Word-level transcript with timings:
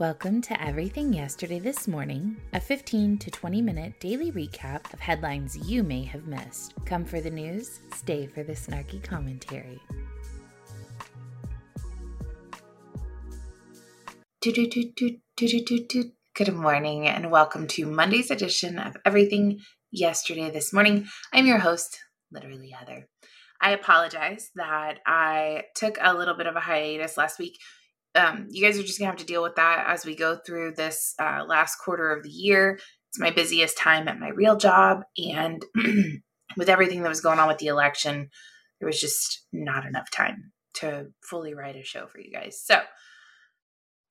Welcome 0.00 0.40
to 0.42 0.58
Everything 0.64 1.12
Yesterday 1.12 1.58
This 1.58 1.86
Morning, 1.86 2.38
a 2.54 2.58
15 2.58 3.18
to 3.18 3.30
20 3.30 3.60
minute 3.60 4.00
daily 4.00 4.32
recap 4.32 4.90
of 4.94 4.98
headlines 4.98 5.58
you 5.68 5.82
may 5.82 6.04
have 6.04 6.26
missed. 6.26 6.72
Come 6.86 7.04
for 7.04 7.20
the 7.20 7.28
news, 7.28 7.80
stay 7.94 8.26
for 8.26 8.42
the 8.42 8.54
snarky 8.54 9.02
commentary. 9.02 9.78
Good 16.34 16.54
morning, 16.54 17.06
and 17.06 17.30
welcome 17.30 17.66
to 17.66 17.84
Monday's 17.84 18.30
edition 18.30 18.78
of 18.78 18.96
Everything 19.04 19.60
Yesterday 19.90 20.50
This 20.50 20.72
Morning. 20.72 21.08
I'm 21.30 21.44
your 21.44 21.58
host, 21.58 21.98
literally 22.32 22.70
Heather. 22.70 23.06
I 23.60 23.72
apologize 23.72 24.48
that 24.54 25.00
I 25.06 25.64
took 25.76 25.98
a 26.00 26.14
little 26.14 26.38
bit 26.38 26.46
of 26.46 26.56
a 26.56 26.60
hiatus 26.60 27.18
last 27.18 27.38
week 27.38 27.58
um, 28.14 28.48
you 28.50 28.64
guys 28.64 28.78
are 28.78 28.82
just 28.82 28.98
gonna 28.98 29.10
have 29.10 29.20
to 29.20 29.26
deal 29.26 29.42
with 29.42 29.56
that 29.56 29.84
as 29.88 30.04
we 30.04 30.16
go 30.16 30.36
through 30.36 30.74
this 30.74 31.14
uh, 31.18 31.44
last 31.46 31.76
quarter 31.76 32.12
of 32.12 32.22
the 32.22 32.30
year. 32.30 32.78
It's 33.08 33.18
my 33.18 33.30
busiest 33.30 33.76
time 33.76 34.08
at 34.08 34.20
my 34.20 34.28
real 34.28 34.56
job, 34.56 35.02
and 35.16 35.64
with 36.56 36.68
everything 36.68 37.02
that 37.02 37.08
was 37.08 37.20
going 37.20 37.38
on 37.38 37.48
with 37.48 37.58
the 37.58 37.66
election, 37.66 38.30
there 38.78 38.86
was 38.86 39.00
just 39.00 39.46
not 39.52 39.86
enough 39.86 40.10
time 40.10 40.52
to 40.74 41.08
fully 41.22 41.54
write 41.54 41.76
a 41.76 41.82
show 41.82 42.06
for 42.06 42.20
you 42.20 42.32
guys. 42.32 42.60
So, 42.62 42.80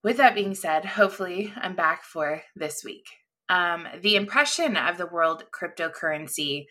with 0.03 0.17
that 0.17 0.35
being 0.35 0.55
said, 0.55 0.85
hopefully 0.85 1.53
I'm 1.55 1.75
back 1.75 2.03
for 2.03 2.41
this 2.55 2.83
week. 2.83 3.05
Um, 3.49 3.87
the 4.01 4.15
impression 4.15 4.77
of 4.77 4.97
the 4.97 5.07
world 5.07 5.43
cryptocurrency, 5.51 6.65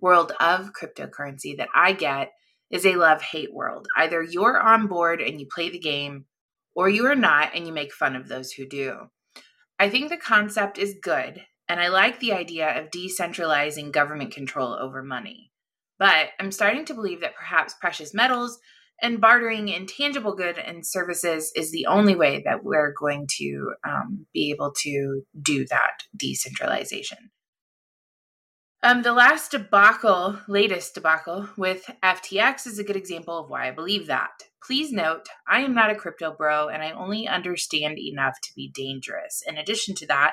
world 0.00 0.32
of 0.40 0.72
cryptocurrency 0.72 1.56
that 1.58 1.68
I 1.74 1.92
get 1.92 2.30
is 2.70 2.86
a 2.86 2.96
love 2.96 3.20
hate 3.20 3.52
world. 3.52 3.86
Either 3.96 4.22
you're 4.22 4.58
on 4.58 4.86
board 4.86 5.20
and 5.20 5.38
you 5.38 5.46
play 5.54 5.68
the 5.68 5.78
game, 5.78 6.24
or 6.74 6.88
you 6.88 7.06
are 7.06 7.14
not 7.14 7.54
and 7.54 7.66
you 7.66 7.72
make 7.72 7.92
fun 7.92 8.16
of 8.16 8.28
those 8.28 8.52
who 8.52 8.66
do. 8.66 9.10
I 9.78 9.88
think 9.88 10.08
the 10.08 10.16
concept 10.16 10.78
is 10.78 10.96
good, 11.02 11.42
and 11.68 11.80
I 11.80 11.88
like 11.88 12.20
the 12.20 12.32
idea 12.32 12.80
of 12.80 12.90
decentralizing 12.90 13.92
government 13.92 14.32
control 14.32 14.74
over 14.74 15.02
money. 15.02 15.50
But 15.98 16.30
I'm 16.38 16.52
starting 16.52 16.84
to 16.86 16.94
believe 16.94 17.20
that 17.20 17.36
perhaps 17.36 17.74
precious 17.80 18.14
metals 18.14 18.58
and 19.02 19.20
bartering 19.20 19.68
intangible 19.68 20.34
good 20.34 20.58
and 20.58 20.86
services 20.86 21.52
is 21.56 21.70
the 21.70 21.86
only 21.86 22.14
way 22.14 22.42
that 22.44 22.64
we're 22.64 22.94
going 22.98 23.26
to 23.38 23.74
um, 23.86 24.26
be 24.32 24.50
able 24.50 24.72
to 24.82 25.22
do 25.40 25.66
that 25.66 26.04
decentralization. 26.16 27.30
Um, 28.82 29.02
the 29.02 29.12
last 29.12 29.52
debacle, 29.52 30.38
latest 30.46 30.94
debacle 30.94 31.48
with 31.56 31.90
FTX 32.02 32.66
is 32.66 32.78
a 32.78 32.84
good 32.84 32.96
example 32.96 33.38
of 33.38 33.48
why 33.48 33.66
I 33.66 33.70
believe 33.70 34.08
that. 34.08 34.42
Please 34.66 34.92
note, 34.92 35.26
I 35.46 35.60
am 35.60 35.74
not 35.74 35.90
a 35.90 35.94
crypto 35.94 36.34
bro 36.34 36.68
and 36.68 36.82
I 36.82 36.92
only 36.92 37.28
understand 37.28 37.98
enough 37.98 38.40
to 38.42 38.50
be 38.56 38.70
dangerous. 38.74 39.42
In 39.46 39.58
addition 39.58 39.94
to 39.96 40.06
that, 40.06 40.32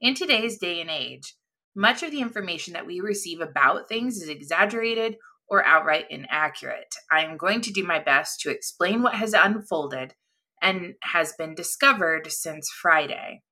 in 0.00 0.14
today's 0.14 0.58
day 0.58 0.80
and 0.80 0.90
age, 0.90 1.34
much 1.74 2.02
of 2.02 2.10
the 2.10 2.22
information 2.22 2.72
that 2.72 2.86
we 2.86 3.00
receive 3.00 3.40
about 3.40 3.88
things 3.88 4.16
is 4.16 4.28
exaggerated 4.30 5.16
or 5.48 5.64
outright 5.64 6.06
inaccurate. 6.10 6.94
I 7.10 7.22
am 7.22 7.36
going 7.36 7.60
to 7.62 7.72
do 7.72 7.84
my 7.84 7.98
best 7.98 8.40
to 8.40 8.50
explain 8.50 9.02
what 9.02 9.14
has 9.14 9.34
unfolded 9.34 10.14
and 10.62 10.94
has 11.02 11.34
been 11.38 11.54
discovered 11.54 12.32
since 12.32 12.70
Friday. 12.80 13.42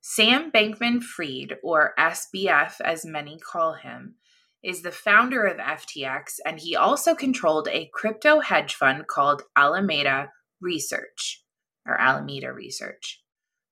Sam 0.00 0.52
Bankman 0.52 1.02
Fried, 1.02 1.56
or 1.62 1.94
SBF 1.98 2.80
as 2.80 3.04
many 3.04 3.38
call 3.38 3.74
him, 3.74 4.14
is 4.62 4.82
the 4.82 4.90
founder 4.90 5.44
of 5.44 5.58
FTX, 5.58 6.36
and 6.44 6.58
he 6.58 6.74
also 6.74 7.14
controlled 7.14 7.68
a 7.68 7.90
crypto 7.92 8.40
hedge 8.40 8.74
fund 8.74 9.06
called 9.06 9.42
Alameda 9.56 10.30
Research, 10.60 11.44
or 11.86 12.00
Alameda 12.00 12.52
Research, 12.52 13.22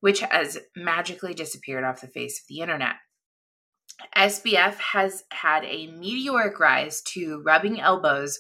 which 0.00 0.20
has 0.20 0.58
magically 0.76 1.34
disappeared 1.34 1.84
off 1.84 2.00
the 2.00 2.08
face 2.08 2.40
of 2.40 2.46
the 2.48 2.60
internet. 2.60 2.96
SBF 4.16 4.76
has 4.76 5.24
had 5.32 5.64
a 5.64 5.88
meteoric 5.88 6.60
rise 6.60 7.02
to 7.02 7.42
rubbing 7.44 7.80
elbows 7.80 8.38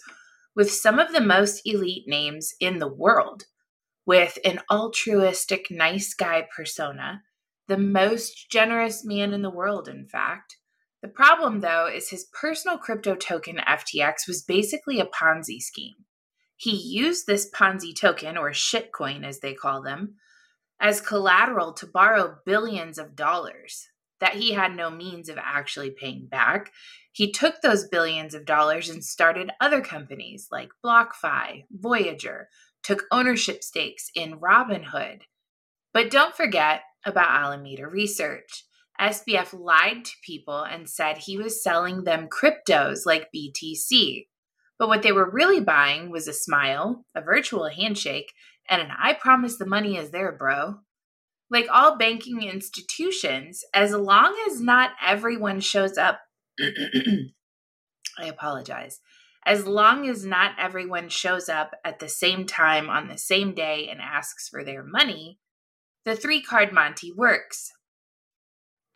with 0.54 0.70
some 0.70 0.98
of 0.98 1.12
the 1.12 1.20
most 1.20 1.62
elite 1.64 2.06
names 2.06 2.54
in 2.60 2.78
the 2.78 2.92
world, 2.92 3.44
with 4.04 4.38
an 4.44 4.60
altruistic, 4.70 5.70
nice 5.70 6.14
guy 6.14 6.46
persona 6.54 7.22
the 7.68 7.78
most 7.78 8.50
generous 8.50 9.04
man 9.04 9.32
in 9.32 9.42
the 9.42 9.50
world, 9.50 9.88
in 9.88 10.06
fact. 10.06 10.56
The 11.06 11.12
problem, 11.12 11.60
though, 11.60 11.86
is 11.86 12.10
his 12.10 12.26
personal 12.32 12.78
crypto 12.78 13.14
token 13.14 13.58
FTX 13.58 14.26
was 14.26 14.42
basically 14.42 14.98
a 14.98 15.06
Ponzi 15.06 15.60
scheme. 15.60 15.94
He 16.56 16.72
used 16.72 17.28
this 17.28 17.48
Ponzi 17.48 17.94
token, 17.94 18.36
or 18.36 18.50
shitcoin 18.50 19.24
as 19.24 19.38
they 19.38 19.54
call 19.54 19.82
them, 19.82 20.16
as 20.80 21.00
collateral 21.00 21.72
to 21.74 21.86
borrow 21.86 22.38
billions 22.44 22.98
of 22.98 23.14
dollars 23.14 23.86
that 24.18 24.34
he 24.34 24.54
had 24.54 24.74
no 24.74 24.90
means 24.90 25.28
of 25.28 25.38
actually 25.38 25.90
paying 25.90 26.26
back. 26.26 26.72
He 27.12 27.30
took 27.30 27.60
those 27.60 27.86
billions 27.86 28.34
of 28.34 28.44
dollars 28.44 28.88
and 28.88 29.04
started 29.04 29.52
other 29.60 29.82
companies 29.82 30.48
like 30.50 30.70
BlockFi, 30.84 31.66
Voyager, 31.70 32.48
took 32.82 33.04
ownership 33.12 33.62
stakes 33.62 34.10
in 34.16 34.40
Robinhood. 34.40 35.20
But 35.92 36.10
don't 36.10 36.34
forget, 36.34 36.80
about 37.04 37.30
Alameda 37.30 37.86
Research. 37.86 38.64
SBF 39.00 39.58
lied 39.58 40.04
to 40.04 40.12
people 40.22 40.62
and 40.62 40.88
said 40.88 41.18
he 41.18 41.36
was 41.36 41.62
selling 41.62 42.04
them 42.04 42.28
cryptos 42.28 43.00
like 43.04 43.30
BTC. 43.34 44.26
But 44.78 44.88
what 44.88 45.02
they 45.02 45.12
were 45.12 45.30
really 45.30 45.60
buying 45.60 46.10
was 46.10 46.28
a 46.28 46.32
smile, 46.32 47.04
a 47.14 47.20
virtual 47.20 47.68
handshake, 47.68 48.32
and 48.68 48.82
an 48.82 48.88
I 48.96 49.14
promise 49.14 49.56
the 49.56 49.66
money 49.66 49.96
is 49.96 50.10
there, 50.10 50.32
bro. 50.32 50.76
Like 51.50 51.66
all 51.70 51.96
banking 51.96 52.42
institutions, 52.42 53.62
as 53.72 53.92
long 53.92 54.36
as 54.48 54.60
not 54.60 54.90
everyone 55.04 55.60
shows 55.60 55.96
up, 55.96 56.20
I 56.60 58.26
apologize. 58.26 59.00
As 59.44 59.64
long 59.64 60.08
as 60.08 60.26
not 60.26 60.56
everyone 60.58 61.08
shows 61.08 61.48
up 61.48 61.70
at 61.84 62.00
the 62.00 62.08
same 62.08 62.46
time 62.46 62.90
on 62.90 63.06
the 63.06 63.16
same 63.16 63.54
day 63.54 63.88
and 63.88 64.00
asks 64.00 64.48
for 64.48 64.64
their 64.64 64.82
money, 64.82 65.38
the 66.04 66.16
three 66.16 66.42
card 66.42 66.72
Monty 66.72 67.12
works. 67.12 67.70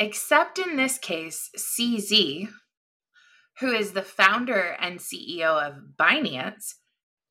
Except 0.01 0.59
in 0.59 0.77
this 0.77 0.97
case, 0.97 1.51
CZ, 1.59 2.49
who 3.61 3.71
is 3.71 3.93
the 3.93 4.03
founder 4.03 4.75
and 4.81 4.99
CEO 4.99 5.63
of 5.63 5.75
Binance, 5.99 6.77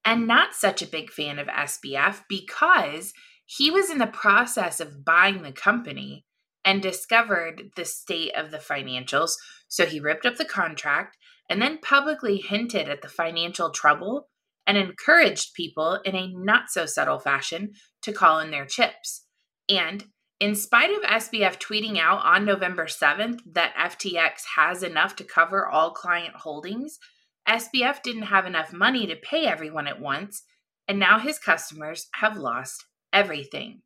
and 0.05 0.27
not 0.27 0.53
such 0.53 0.83
a 0.83 0.87
big 0.87 1.09
fan 1.09 1.39
of 1.39 1.47
SBF 1.47 2.21
because 2.29 3.11
he 3.47 3.71
was 3.71 3.89
in 3.89 3.97
the 3.97 4.05
process 4.05 4.79
of 4.79 5.03
buying 5.03 5.41
the 5.41 5.51
company 5.51 6.25
and 6.63 6.79
discovered 6.83 7.71
the 7.75 7.85
state 7.85 8.35
of 8.35 8.51
the 8.51 8.59
financials. 8.59 9.31
So 9.67 9.87
he 9.87 9.99
ripped 9.99 10.27
up 10.27 10.35
the 10.35 10.45
contract 10.45 11.17
and 11.49 11.59
then 11.59 11.79
publicly 11.79 12.37
hinted 12.37 12.87
at 12.87 13.01
the 13.01 13.07
financial 13.07 13.71
trouble 13.71 14.29
and 14.67 14.77
encouraged 14.77 15.55
people 15.55 15.99
in 16.05 16.15
a 16.15 16.31
not 16.35 16.69
so 16.69 16.85
subtle 16.85 17.17
fashion 17.17 17.71
to 18.03 18.13
call 18.13 18.39
in 18.39 18.51
their 18.51 18.67
chips. 18.67 19.25
And 19.67 20.05
in 20.39 20.55
spite 20.55 20.91
of 20.91 21.03
SBF 21.03 21.59
tweeting 21.59 21.99
out 21.99 22.23
on 22.23 22.45
November 22.45 22.85
7th 22.85 23.41
that 23.53 23.75
FTX 23.75 24.43
has 24.55 24.83
enough 24.83 25.15
to 25.17 25.23
cover 25.23 25.67
all 25.67 25.91
client 25.91 26.35
holdings, 26.35 26.99
SBF 27.47 28.01
didn't 28.01 28.23
have 28.23 28.45
enough 28.45 28.71
money 28.71 29.05
to 29.07 29.15
pay 29.15 29.45
everyone 29.45 29.87
at 29.87 29.99
once, 29.99 30.43
and 30.87 30.99
now 30.99 31.19
his 31.19 31.39
customers 31.39 32.07
have 32.13 32.37
lost 32.37 32.85
everything. 33.11 33.81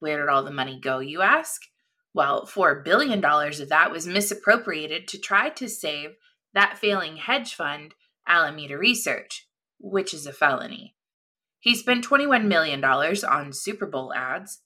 Where 0.00 0.18
did 0.18 0.28
all 0.28 0.42
the 0.42 0.50
money 0.50 0.80
go, 0.80 0.98
you 0.98 1.22
ask? 1.22 1.62
Well, 2.12 2.46
$4 2.46 2.84
billion 2.84 3.24
of 3.24 3.68
that 3.68 3.90
was 3.90 4.06
misappropriated 4.06 5.08
to 5.08 5.18
try 5.18 5.48
to 5.50 5.68
save 5.68 6.10
that 6.54 6.78
failing 6.78 7.16
hedge 7.16 7.54
fund, 7.54 7.94
Alameda 8.26 8.78
Research, 8.78 9.48
which 9.78 10.14
is 10.14 10.26
a 10.26 10.32
felony. 10.32 10.94
He 11.60 11.74
spent 11.74 12.04
$21 12.06 12.44
million 12.46 12.84
on 12.84 13.52
Super 13.52 13.86
Bowl 13.86 14.12
ads, 14.14 14.60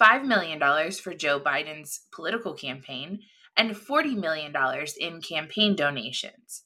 $5 0.00 0.24
million 0.24 0.60
for 0.92 1.14
Joe 1.14 1.40
Biden's 1.40 2.00
political 2.12 2.54
campaign, 2.54 3.20
and 3.56 3.72
$40 3.72 4.16
million 4.16 4.54
in 4.98 5.20
campaign 5.20 5.76
donations. 5.76 6.64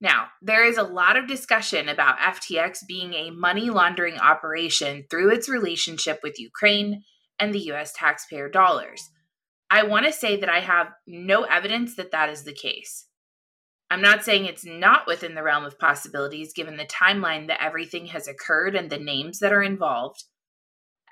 Now, 0.00 0.26
there 0.42 0.64
is 0.66 0.76
a 0.76 0.82
lot 0.82 1.16
of 1.16 1.26
discussion 1.26 1.88
about 1.88 2.18
FTX 2.18 2.86
being 2.86 3.14
a 3.14 3.30
money 3.30 3.70
laundering 3.70 4.18
operation 4.18 5.04
through 5.08 5.30
its 5.30 5.48
relationship 5.48 6.20
with 6.22 6.38
Ukraine 6.38 7.02
and 7.38 7.54
the 7.54 7.72
US 7.72 7.92
taxpayer 7.96 8.48
dollars. 8.48 9.02
I 9.70 9.84
want 9.84 10.06
to 10.06 10.12
say 10.12 10.36
that 10.36 10.48
I 10.48 10.60
have 10.60 10.88
no 11.06 11.44
evidence 11.44 11.96
that 11.96 12.12
that 12.12 12.28
is 12.28 12.44
the 12.44 12.52
case. 12.52 13.06
I'm 13.90 14.02
not 14.02 14.24
saying 14.24 14.44
it's 14.44 14.64
not 14.64 15.06
within 15.06 15.34
the 15.34 15.42
realm 15.42 15.64
of 15.64 15.78
possibilities 15.78 16.52
given 16.52 16.76
the 16.76 16.86
timeline 16.86 17.46
that 17.48 17.62
everything 17.62 18.06
has 18.06 18.28
occurred 18.28 18.74
and 18.74 18.90
the 18.90 18.98
names 18.98 19.38
that 19.38 19.52
are 19.52 19.62
involved. 19.62 20.24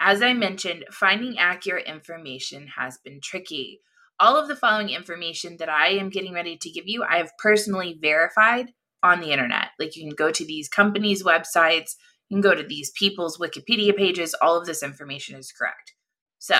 As 0.05 0.21
I 0.21 0.33
mentioned, 0.33 0.85
finding 0.91 1.39
accurate 1.39 1.87
information 1.87 2.67
has 2.77 2.99
been 2.99 3.21
tricky. 3.23 3.81
All 4.19 4.37
of 4.37 4.49
the 4.49 4.57
following 4.57 4.91
information 4.91 5.59
that 5.59 5.69
I 5.69 5.91
am 5.91 6.11
getting 6.11 6.35
ready 6.35 6.57
to 6.57 6.71
give 6.71 6.89
you, 6.89 7.05
I 7.05 7.19
have 7.19 7.31
personally 7.39 7.97
verified 8.03 8.73
on 9.01 9.21
the 9.21 9.31
internet. 9.31 9.69
Like 9.79 9.95
you 9.95 10.03
can 10.03 10.17
go 10.17 10.33
to 10.33 10.45
these 10.45 10.69
companies' 10.69 11.23
websites, 11.23 11.95
you 12.29 12.35
can 12.35 12.41
go 12.41 12.53
to 12.53 12.65
these 12.65 12.91
people's 12.91 13.39
Wikipedia 13.39 13.97
pages, 13.97 14.35
all 14.43 14.57
of 14.59 14.67
this 14.67 14.83
information 14.83 15.37
is 15.37 15.53
correct. 15.53 15.95
So 16.41 16.57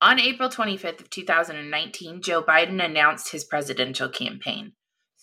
On 0.00 0.20
April 0.20 0.48
25th 0.48 1.00
of 1.00 1.10
2019, 1.10 2.22
Joe 2.22 2.40
Biden 2.40 2.84
announced 2.84 3.32
his 3.32 3.42
presidential 3.42 4.08
campaign. 4.08 4.74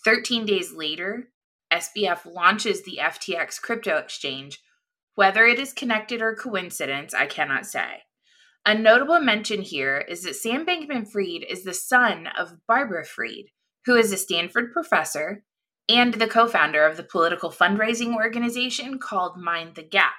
13 0.04 0.44
days 0.44 0.72
later, 0.72 1.30
SBF 1.72 2.26
launches 2.26 2.82
the 2.82 2.98
FTX 3.00 3.58
crypto 3.58 3.96
exchange. 3.96 4.60
Whether 5.14 5.44
it 5.46 5.58
is 5.58 5.72
connected 5.72 6.22
or 6.22 6.34
coincidence, 6.34 7.12
I 7.14 7.26
cannot 7.26 7.66
say. 7.66 8.04
A 8.64 8.74
notable 8.74 9.20
mention 9.20 9.62
here 9.62 9.98
is 9.98 10.22
that 10.22 10.36
Sam 10.36 10.64
Bankman 10.64 11.10
Fried 11.10 11.44
is 11.48 11.64
the 11.64 11.74
son 11.74 12.28
of 12.38 12.64
Barbara 12.68 13.04
Fried, 13.04 13.46
who 13.84 13.96
is 13.96 14.12
a 14.12 14.16
Stanford 14.16 14.72
professor 14.72 15.44
and 15.88 16.14
the 16.14 16.28
co 16.28 16.46
founder 16.46 16.86
of 16.86 16.96
the 16.96 17.02
political 17.02 17.50
fundraising 17.50 18.14
organization 18.14 18.98
called 18.98 19.36
Mind 19.36 19.74
the 19.74 19.82
Gap. 19.82 20.14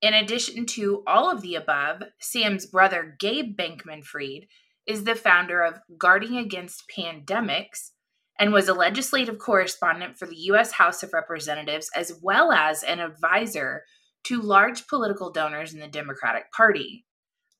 In 0.00 0.14
addition 0.14 0.64
to 0.66 1.02
all 1.06 1.30
of 1.30 1.42
the 1.42 1.56
above, 1.56 2.02
Sam's 2.20 2.66
brother, 2.66 3.16
Gabe 3.18 3.56
Bankman 3.56 4.04
Fried, 4.04 4.46
is 4.86 5.04
the 5.04 5.14
founder 5.14 5.62
of 5.62 5.80
Guarding 5.98 6.36
Against 6.36 6.90
Pandemics 6.96 7.90
and 8.38 8.52
was 8.52 8.68
a 8.68 8.74
legislative 8.74 9.38
correspondent 9.38 10.16
for 10.16 10.26
the 10.26 10.36
U.S. 10.36 10.72
House 10.72 11.02
of 11.02 11.12
Representatives, 11.12 11.90
as 11.94 12.18
well 12.22 12.52
as 12.52 12.82
an 12.82 13.00
advisor 13.00 13.82
to 14.28 14.42
large 14.42 14.86
political 14.86 15.32
donors 15.32 15.72
in 15.72 15.80
the 15.80 15.88
Democratic 15.88 16.52
Party. 16.52 17.06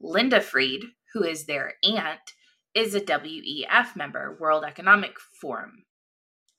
Linda 0.00 0.40
Fried, 0.40 0.82
who 1.14 1.24
is 1.24 1.46
their 1.46 1.74
aunt, 1.82 2.20
is 2.74 2.94
a 2.94 3.00
WEF 3.00 3.96
member, 3.96 4.36
World 4.38 4.64
Economic 4.64 5.16
Forum, 5.40 5.84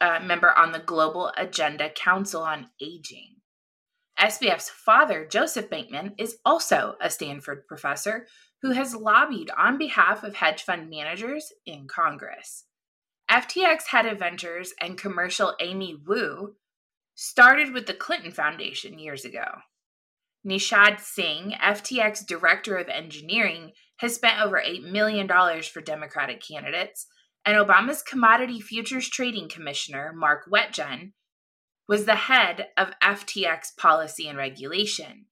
uh, 0.02 0.20
member 0.24 0.52
on 0.58 0.72
the 0.72 0.80
Global 0.80 1.32
Agenda 1.38 1.92
Council 1.92 2.42
on 2.42 2.70
Aging. 2.82 3.36
SBF's 4.20 4.70
father, 4.70 5.26
Joseph 5.26 5.70
Bankman, 5.70 6.14
is 6.18 6.38
also 6.44 6.96
a 7.00 7.12
Stanford 7.12 7.68
professor 7.68 8.26
who 8.64 8.72
has 8.72 8.96
lobbied 8.96 9.52
on 9.58 9.78
behalf 9.78 10.24
of 10.24 10.36
hedge 10.36 10.64
fund 10.64 10.90
managers 10.90 11.54
in 11.68 11.88
Congress. 11.88 12.66
FTX 13.30 13.88
head 13.88 14.08
of 14.08 14.18
ventures 14.18 14.74
and 14.82 14.98
commercial 14.98 15.56
Amy 15.62 15.96
Wu 16.06 16.56
started 17.14 17.74
with 17.74 17.86
the 17.86 17.94
Clinton 17.94 18.32
Foundation 18.32 18.98
years 18.98 19.24
ago. 19.24 19.46
Nishad 20.46 21.00
Singh, 21.00 21.54
FTX 21.62 22.26
director 22.26 22.78
of 22.78 22.88
engineering, 22.88 23.72
has 23.98 24.16
spent 24.16 24.42
over 24.42 24.62
$8 24.66 24.90
million 24.90 25.28
for 25.64 25.82
Democratic 25.82 26.42
candidates, 26.42 27.08
and 27.46 27.58
Obama's 27.58 28.02
commodity 28.02 28.62
futures 28.62 29.10
trading 29.10 29.50
commissioner, 29.50 30.14
Mark 30.16 30.46
Wetjen, 30.52 31.12
was 31.88 32.06
the 32.06 32.16
head 32.16 32.68
of 32.78 32.94
FTX 33.04 33.76
policy 33.78 34.28
and 34.28 34.38
regulation. 34.38 35.26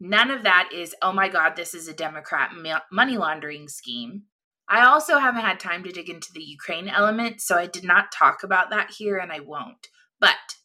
None 0.00 0.30
of 0.30 0.42
that 0.42 0.70
is, 0.74 0.96
oh 1.00 1.12
my 1.12 1.28
God, 1.28 1.54
this 1.54 1.74
is 1.74 1.86
a 1.86 1.94
Democrat 1.94 2.50
money 2.90 3.16
laundering 3.16 3.68
scheme. 3.68 4.24
I 4.68 4.84
also 4.84 5.18
haven't 5.18 5.42
had 5.42 5.60
time 5.60 5.84
to 5.84 5.92
dig 5.92 6.10
into 6.10 6.32
the 6.32 6.42
Ukraine 6.42 6.88
element, 6.88 7.40
so 7.40 7.56
I 7.56 7.66
did 7.66 7.84
not 7.84 8.10
talk 8.12 8.42
about 8.42 8.70
that 8.70 8.90
here 8.98 9.16
and 9.16 9.30
I 9.30 9.40
won't. 9.40 9.88
But 10.18 10.56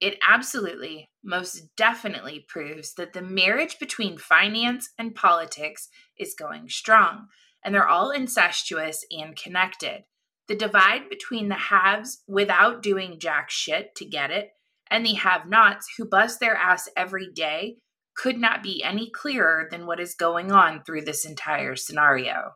it 0.00 0.18
absolutely, 0.26 1.10
most 1.24 1.74
definitely 1.76 2.44
proves 2.48 2.94
that 2.94 3.12
the 3.12 3.22
marriage 3.22 3.78
between 3.78 4.18
finance 4.18 4.90
and 4.98 5.14
politics 5.14 5.88
is 6.18 6.34
going 6.38 6.68
strong, 6.68 7.26
and 7.64 7.74
they're 7.74 7.88
all 7.88 8.10
incestuous 8.10 9.04
and 9.10 9.36
connected. 9.36 10.04
The 10.46 10.54
divide 10.54 11.08
between 11.10 11.48
the 11.48 11.56
haves 11.56 12.22
without 12.26 12.82
doing 12.82 13.18
jack 13.18 13.50
shit 13.50 13.94
to 13.96 14.04
get 14.04 14.30
it 14.30 14.50
and 14.90 15.04
the 15.04 15.14
have 15.14 15.48
nots 15.48 15.86
who 15.96 16.04
bust 16.04 16.40
their 16.40 16.56
ass 16.56 16.88
every 16.96 17.30
day 17.30 17.76
could 18.16 18.38
not 18.38 18.62
be 18.62 18.82
any 18.82 19.10
clearer 19.10 19.68
than 19.70 19.86
what 19.86 20.00
is 20.00 20.14
going 20.14 20.50
on 20.50 20.82
through 20.82 21.02
this 21.02 21.24
entire 21.24 21.76
scenario. 21.76 22.52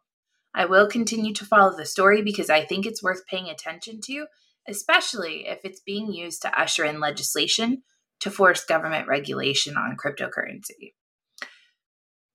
I 0.55 0.65
will 0.67 0.89
continue 0.89 1.33
to 1.35 1.45
follow 1.45 1.77
the 1.77 1.87
story 1.87 2.23
because 2.23 2.51
I 2.51 2.65
think 2.65 2.85
it's 2.85 3.03
worth 3.03 3.27
paying 3.27 3.49
attention 3.49 4.01
to, 4.07 4.27
especially 4.69 5.47
if 5.47 5.61
it's 5.65 5.81
being 5.81 6.13
used 6.13 6.43
to 6.43 6.61
usher 6.61 6.85
in 6.85 7.01
legislation 7.01 7.83
to 8.21 8.31
force 8.31 8.65
government 8.65 9.09
regulation 9.09 9.77
on 9.77 9.97
cryptocurrency. 9.97 10.95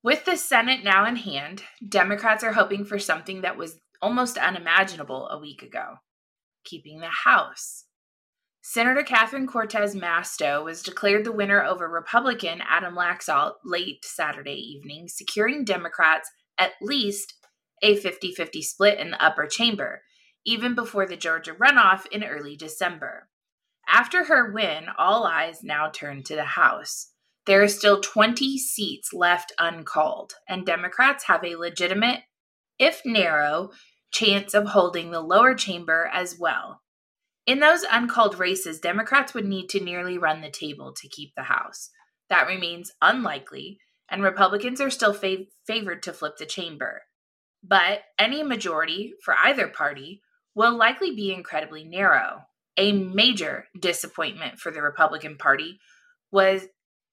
With 0.03 0.25
the 0.25 0.37
Senate 0.37 0.83
now 0.83 1.05
in 1.05 1.15
hand, 1.15 1.63
Democrats 1.87 2.43
are 2.43 2.53
hoping 2.53 2.85
for 2.85 2.99
something 2.99 3.41
that 3.41 3.57
was 3.57 3.79
almost 4.01 4.37
unimaginable 4.37 5.27
a 5.29 5.39
week 5.39 5.63
ago 5.63 5.95
keeping 6.67 6.99
the 6.99 7.07
House. 7.07 7.85
Senator 8.61 9.03
Catherine 9.03 9.47
Cortez 9.47 9.95
Masto 9.95 10.63
was 10.63 10.83
declared 10.83 11.23
the 11.23 11.31
winner 11.31 11.63
over 11.63 11.87
Republican 11.87 12.61
Adam 12.69 12.95
Laxalt 12.95 13.53
late 13.63 14.03
Saturday 14.03 14.55
evening, 14.55 15.07
securing 15.07 15.63
Democrats 15.63 16.29
at 16.57 16.73
least 16.81 17.33
a 17.81 17.95
50 17.95 18.33
50 18.33 18.61
split 18.61 18.99
in 18.99 19.11
the 19.11 19.23
upper 19.23 19.47
chamber, 19.47 20.01
even 20.47 20.73
before 20.73 21.05
the 21.05 21.17
Georgia 21.17 21.53
runoff 21.53 22.05
in 22.07 22.23
early 22.23 22.55
December. 22.55 23.27
After 23.87 24.23
her 24.23 24.51
win, 24.51 24.85
all 24.97 25.25
eyes 25.25 25.61
now 25.61 25.89
turn 25.89 26.23
to 26.23 26.35
the 26.35 26.45
House. 26.45 27.11
There 27.45 27.61
are 27.61 27.67
still 27.67 27.99
20 27.99 28.57
seats 28.57 29.13
left 29.13 29.51
uncalled, 29.59 30.35
and 30.47 30.65
Democrats 30.65 31.25
have 31.25 31.43
a 31.43 31.57
legitimate, 31.57 32.21
if 32.79 33.01
narrow, 33.05 33.71
chance 34.11 34.53
of 34.53 34.67
holding 34.67 35.11
the 35.11 35.21
lower 35.21 35.53
chamber 35.53 36.09
as 36.13 36.39
well. 36.39 36.81
In 37.45 37.59
those 37.59 37.83
uncalled 37.83 38.39
races, 38.39 38.79
Democrats 38.79 39.33
would 39.33 39.45
need 39.45 39.67
to 39.69 39.83
nearly 39.83 40.17
run 40.17 40.41
the 40.41 40.49
table 40.49 40.93
to 40.93 41.09
keep 41.09 41.33
the 41.35 41.43
House. 41.43 41.89
That 42.29 42.47
remains 42.47 42.93
unlikely, 43.01 43.79
and 44.09 44.23
Republicans 44.23 44.79
are 44.79 44.89
still 44.89 45.13
fav- 45.13 45.47
favored 45.65 46.03
to 46.03 46.13
flip 46.13 46.37
the 46.37 46.45
chamber. 46.45 47.03
But 47.61 48.03
any 48.17 48.43
majority 48.43 49.13
for 49.23 49.35
either 49.43 49.67
party 49.67 50.21
will 50.57 50.75
likely 50.75 51.13
be 51.15 51.31
incredibly 51.31 51.83
narrow. 51.83 52.41
A 52.77 52.91
major 52.91 53.67
disappointment 53.79 54.57
for 54.57 54.71
the 54.71 54.81
Republican 54.81 55.37
Party 55.37 55.79
was 56.31 56.63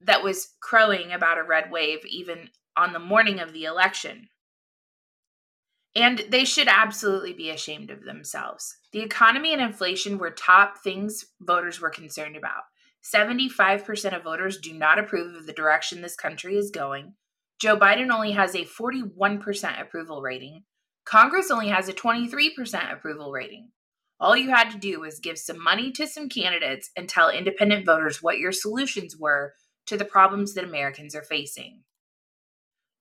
that 0.00 0.24
was 0.24 0.54
crowing 0.62 1.12
about 1.12 1.36
a 1.36 1.42
red 1.42 1.70
wave 1.70 2.00
even 2.06 2.48
on 2.74 2.94
the 2.94 2.98
morning 2.98 3.40
of 3.40 3.52
the 3.52 3.64
election. 3.64 4.28
And 5.94 6.24
they 6.30 6.46
should 6.46 6.68
absolutely 6.68 7.34
be 7.34 7.50
ashamed 7.50 7.90
of 7.90 8.04
themselves. 8.04 8.76
The 8.92 9.02
economy 9.02 9.52
and 9.52 9.60
inflation 9.60 10.18
were 10.18 10.30
top 10.30 10.78
things 10.82 11.26
voters 11.38 11.80
were 11.80 11.90
concerned 11.90 12.36
about. 12.36 12.62
75% 13.04 14.16
of 14.16 14.24
voters 14.24 14.58
do 14.58 14.72
not 14.72 14.98
approve 14.98 15.36
of 15.36 15.46
the 15.46 15.52
direction 15.52 16.00
this 16.00 16.16
country 16.16 16.56
is 16.56 16.70
going. 16.70 17.14
Joe 17.60 17.76
Biden 17.76 18.10
only 18.10 18.32
has 18.32 18.54
a 18.54 18.64
41% 18.64 19.80
approval 19.80 20.22
rating. 20.22 20.64
Congress 21.04 21.50
only 21.50 21.68
has 21.68 21.88
a 21.88 21.92
23% 21.92 22.92
approval 22.92 23.30
rating. 23.32 23.70
All 24.20 24.36
you 24.36 24.50
had 24.50 24.70
to 24.70 24.78
do 24.78 25.00
was 25.00 25.18
give 25.20 25.38
some 25.38 25.62
money 25.62 25.90
to 25.92 26.06
some 26.06 26.28
candidates 26.28 26.90
and 26.96 27.08
tell 27.08 27.28
independent 27.28 27.84
voters 27.84 28.22
what 28.22 28.38
your 28.38 28.52
solutions 28.52 29.16
were 29.18 29.54
to 29.86 29.96
the 29.96 30.04
problems 30.04 30.54
that 30.54 30.64
Americans 30.64 31.14
are 31.14 31.22
facing. 31.22 31.82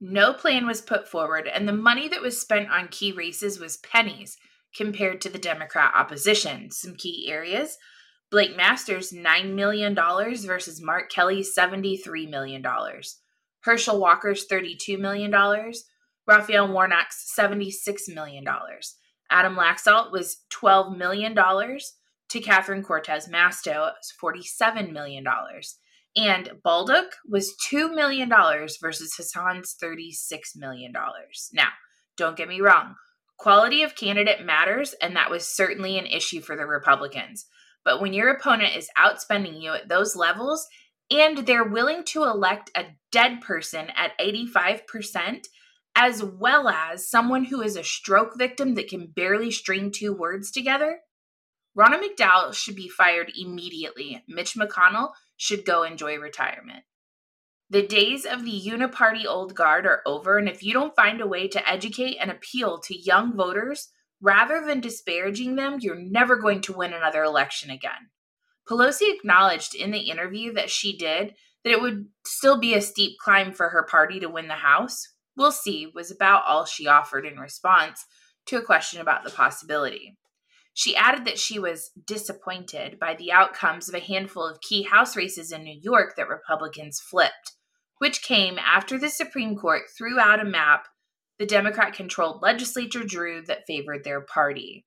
No 0.01 0.33
plan 0.33 0.67
was 0.67 0.81
put 0.81 1.07
forward, 1.07 1.47
and 1.47 1.67
the 1.67 1.73
money 1.73 2.09
that 2.09 2.21
was 2.21 2.41
spent 2.41 2.69
on 2.69 2.89
key 2.89 3.13
races 3.13 3.59
was 3.59 3.77
pennies 3.77 4.35
compared 4.75 5.21
to 5.21 5.29
the 5.29 5.39
Democrat 5.39 5.93
opposition. 5.95 6.71
Some 6.71 6.95
key 6.95 7.29
areas 7.31 7.77
Blake 8.33 8.57
Masters, 8.57 9.11
$9 9.11 9.53
million 9.53 9.93
versus 9.93 10.81
Mark 10.81 11.11
Kelly's 11.11 11.55
$73 11.55 12.27
million. 12.27 12.65
Herschel 13.61 13.99
Walker's 13.99 14.47
$32 14.47 14.97
million. 14.97 15.31
Raphael 16.27 16.67
Warnock's 16.67 17.33
$76 17.37 18.13
million. 18.13 18.45
Adam 19.29 19.55
Laxalt 19.55 20.11
was 20.11 20.37
$12 20.53 20.97
million 20.97 21.35
to 21.35 22.39
Catherine 22.39 22.83
Cortez 22.83 23.27
Masto's 23.27 24.13
$47 24.21 24.91
million. 24.91 25.25
And 26.15 26.51
Bolduc 26.63 27.07
was 27.27 27.55
$2 27.71 27.93
million 27.93 28.29
versus 28.29 29.15
Hassan's 29.17 29.75
$36 29.81 30.55
million. 30.55 30.93
Now, 31.53 31.69
don't 32.17 32.37
get 32.37 32.47
me 32.47 32.61
wrong, 32.61 32.95
quality 33.37 33.81
of 33.81 33.95
candidate 33.95 34.45
matters, 34.45 34.93
and 35.01 35.15
that 35.15 35.31
was 35.31 35.47
certainly 35.47 35.97
an 35.97 36.05
issue 36.05 36.41
for 36.41 36.55
the 36.55 36.65
Republicans. 36.65 37.45
But 37.83 38.01
when 38.01 38.13
your 38.13 38.29
opponent 38.29 38.75
is 38.75 38.89
outspending 38.97 39.61
you 39.61 39.73
at 39.73 39.89
those 39.89 40.15
levels 40.15 40.67
and 41.11 41.39
they're 41.39 41.63
willing 41.63 42.03
to 42.05 42.23
elect 42.23 42.71
a 42.75 42.85
dead 43.11 43.41
person 43.41 43.87
at 43.95 44.17
85%, 44.19 45.47
as 46.03 46.21
well 46.21 46.67
as 46.67 47.09
someone 47.09 47.45
who 47.45 47.61
is 47.61 47.77
a 47.77 47.83
stroke 47.83 48.37
victim 48.37 48.75
that 48.75 48.89
can 48.89 49.07
barely 49.07 49.49
string 49.49 49.89
two 49.89 50.11
words 50.13 50.51
together, 50.51 50.99
Ronna 51.77 51.97
McDowell 52.03 52.53
should 52.53 52.75
be 52.75 52.89
fired 52.89 53.31
immediately. 53.39 54.21
Mitch 54.27 54.55
McConnell 54.55 55.11
should 55.37 55.63
go 55.63 55.83
enjoy 55.83 56.17
retirement. 56.17 56.83
The 57.69 57.87
days 57.87 58.25
of 58.25 58.43
the 58.43 58.51
uniparty 58.51 59.25
old 59.25 59.55
guard 59.55 59.85
are 59.85 60.01
over, 60.05 60.37
and 60.37 60.49
if 60.49 60.61
you 60.61 60.73
don't 60.73 60.93
find 60.93 61.21
a 61.21 61.25
way 61.25 61.47
to 61.47 61.69
educate 61.69 62.17
and 62.19 62.29
appeal 62.29 62.79
to 62.79 62.99
young 62.99 63.33
voters 63.37 63.87
rather 64.21 64.65
than 64.65 64.81
disparaging 64.81 65.55
them, 65.55 65.77
you're 65.79 65.95
never 65.95 66.35
going 66.35 66.59
to 66.63 66.73
win 66.73 66.91
another 66.91 67.23
election 67.23 67.69
again. 67.69 68.09
Pelosi 68.69 69.15
acknowledged 69.15 69.73
in 69.73 69.91
the 69.91 70.09
interview 70.09 70.51
that 70.51 70.69
she 70.69 70.97
did 70.97 71.33
that 71.63 71.71
it 71.71 71.81
would 71.81 72.07
still 72.25 72.59
be 72.59 72.73
a 72.73 72.81
steep 72.81 73.17
climb 73.19 73.53
for 73.53 73.69
her 73.69 73.87
party 73.89 74.19
to 74.19 74.27
win 74.27 74.49
the 74.49 74.55
House. 74.55 75.12
We'll 75.35 75.51
see 75.51 75.91
was 75.93 76.11
about 76.11 76.43
all 76.47 76.65
she 76.65 76.87
offered 76.87 77.25
in 77.25 77.39
response 77.39 78.05
to 78.47 78.57
a 78.57 78.65
question 78.65 79.01
about 79.01 79.23
the 79.23 79.31
possibility. 79.31 80.17
She 80.73 80.95
added 80.95 81.25
that 81.25 81.39
she 81.39 81.59
was 81.59 81.91
disappointed 82.07 82.99
by 82.99 83.15
the 83.15 83.31
outcomes 83.31 83.87
of 83.87 83.95
a 83.95 83.99
handful 83.99 84.47
of 84.47 84.61
key 84.61 84.83
House 84.83 85.15
races 85.15 85.51
in 85.51 85.63
New 85.63 85.79
York 85.79 86.15
that 86.17 86.27
Republicans 86.27 86.99
flipped, 86.99 87.53
which 87.99 88.23
came 88.23 88.57
after 88.57 88.97
the 88.97 89.09
Supreme 89.09 89.55
Court 89.55 89.83
threw 89.95 90.19
out 90.19 90.39
a 90.39 90.45
map 90.45 90.87
the 91.39 91.45
Democrat 91.45 91.93
controlled 91.93 92.41
legislature 92.41 93.03
drew 93.03 93.41
that 93.43 93.65
favored 93.67 94.03
their 94.03 94.21
party. 94.21 94.85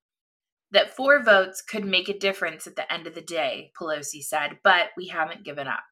That 0.70 0.94
four 0.94 1.22
votes 1.22 1.62
could 1.62 1.84
make 1.84 2.08
a 2.08 2.18
difference 2.18 2.66
at 2.66 2.76
the 2.76 2.90
end 2.92 3.06
of 3.06 3.14
the 3.14 3.20
day, 3.20 3.72
Pelosi 3.78 4.22
said, 4.22 4.58
but 4.62 4.90
we 4.96 5.08
haven't 5.08 5.44
given 5.44 5.66
up. 5.66 5.82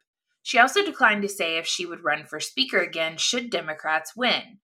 She 0.45 0.59
also 0.59 0.85
declined 0.85 1.23
to 1.23 1.29
say 1.29 1.57
if 1.57 1.67
she 1.67 1.87
would 1.87 2.05
run 2.05 2.27
for 2.27 2.39
Speaker 2.39 2.79
again 2.79 3.17
should 3.17 3.49
Democrats 3.49 4.15
win. 4.15 4.59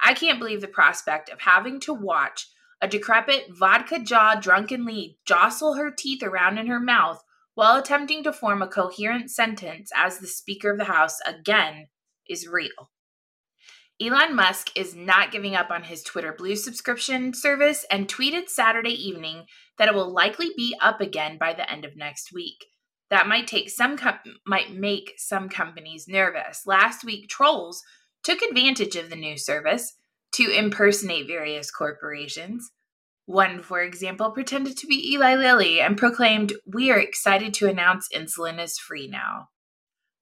I 0.00 0.14
can't 0.14 0.38
believe 0.38 0.62
the 0.62 0.66
prospect 0.66 1.28
of 1.28 1.42
having 1.42 1.78
to 1.80 1.92
watch 1.92 2.48
a 2.80 2.88
decrepit, 2.88 3.48
vodka 3.50 3.98
jaw 3.98 4.36
drunkenly 4.36 5.18
jostle 5.26 5.74
her 5.74 5.90
teeth 5.90 6.22
around 6.22 6.56
in 6.56 6.68
her 6.68 6.80
mouth 6.80 7.22
while 7.54 7.76
attempting 7.76 8.24
to 8.24 8.32
form 8.32 8.62
a 8.62 8.66
coherent 8.66 9.30
sentence 9.30 9.90
as 9.94 10.18
the 10.18 10.26
Speaker 10.26 10.70
of 10.70 10.78
the 10.78 10.84
House 10.84 11.18
again 11.26 11.88
is 12.26 12.48
real. 12.48 12.90
Elon 14.00 14.34
Musk 14.34 14.70
is 14.74 14.94
not 14.94 15.30
giving 15.30 15.54
up 15.54 15.70
on 15.70 15.82
his 15.82 16.02
Twitter 16.02 16.32
Blue 16.32 16.56
subscription 16.56 17.34
service 17.34 17.84
and 17.90 18.08
tweeted 18.08 18.48
Saturday 18.48 18.94
evening 18.94 19.44
that 19.76 19.88
it 19.88 19.94
will 19.94 20.10
likely 20.10 20.52
be 20.56 20.74
up 20.80 21.02
again 21.02 21.36
by 21.36 21.52
the 21.52 21.70
end 21.70 21.84
of 21.84 21.94
next 21.94 22.32
week. 22.32 22.64
That 23.10 23.26
might 23.26 23.46
take 23.48 23.70
some 23.70 23.96
com- 23.96 24.18
might 24.46 24.72
make 24.72 25.14
some 25.16 25.48
companies 25.48 26.06
nervous. 26.08 26.62
Last 26.64 27.04
week, 27.04 27.28
trolls 27.28 27.82
took 28.22 28.40
advantage 28.40 28.96
of 28.96 29.10
the 29.10 29.16
new 29.16 29.36
service 29.36 29.96
to 30.32 30.48
impersonate 30.50 31.26
various 31.26 31.70
corporations. 31.70 32.70
One, 33.26 33.62
for 33.62 33.82
example, 33.82 34.30
pretended 34.30 34.76
to 34.78 34.86
be 34.86 35.12
Eli 35.12 35.34
Lilly 35.34 35.80
and 35.80 35.98
proclaimed, 35.98 36.52
"We 36.66 36.90
are 36.90 36.98
excited 36.98 37.52
to 37.54 37.68
announce 37.68 38.08
insulin 38.14 38.62
is 38.62 38.78
free 38.78 39.08
now," 39.08 39.50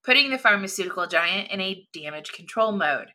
putting 0.02 0.30
the 0.30 0.38
pharmaceutical 0.38 1.06
giant 1.06 1.50
in 1.50 1.60
a 1.60 1.86
damage 1.92 2.32
control 2.32 2.72
mode. 2.72 3.08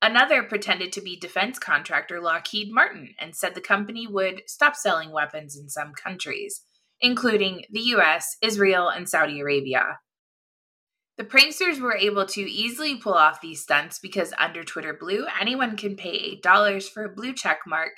Another 0.00 0.42
pretended 0.42 0.92
to 0.94 1.00
be 1.00 1.16
defense 1.16 1.60
contractor 1.60 2.20
Lockheed 2.20 2.72
Martin 2.72 3.14
and 3.20 3.36
said 3.36 3.54
the 3.54 3.60
company 3.60 4.06
would 4.08 4.42
stop 4.48 4.74
selling 4.74 5.12
weapons 5.12 5.56
in 5.56 5.68
some 5.68 5.92
countries, 5.92 6.62
including 7.02 7.64
the 7.70 7.80
US, 7.96 8.36
Israel, 8.40 8.88
and 8.88 9.08
Saudi 9.08 9.40
Arabia. 9.40 9.98
The 11.18 11.24
pranksters 11.24 11.80
were 11.80 11.96
able 11.96 12.24
to 12.26 12.40
easily 12.40 12.96
pull 12.96 13.14
off 13.14 13.42
these 13.42 13.60
stunts 13.62 13.98
because 13.98 14.32
under 14.38 14.64
Twitter 14.64 14.96
Blue, 14.98 15.26
anyone 15.38 15.76
can 15.76 15.94
pay 15.94 16.40
$8 16.42 16.88
for 16.88 17.04
a 17.04 17.14
blue 17.14 17.34
check 17.34 17.60
mark 17.66 17.92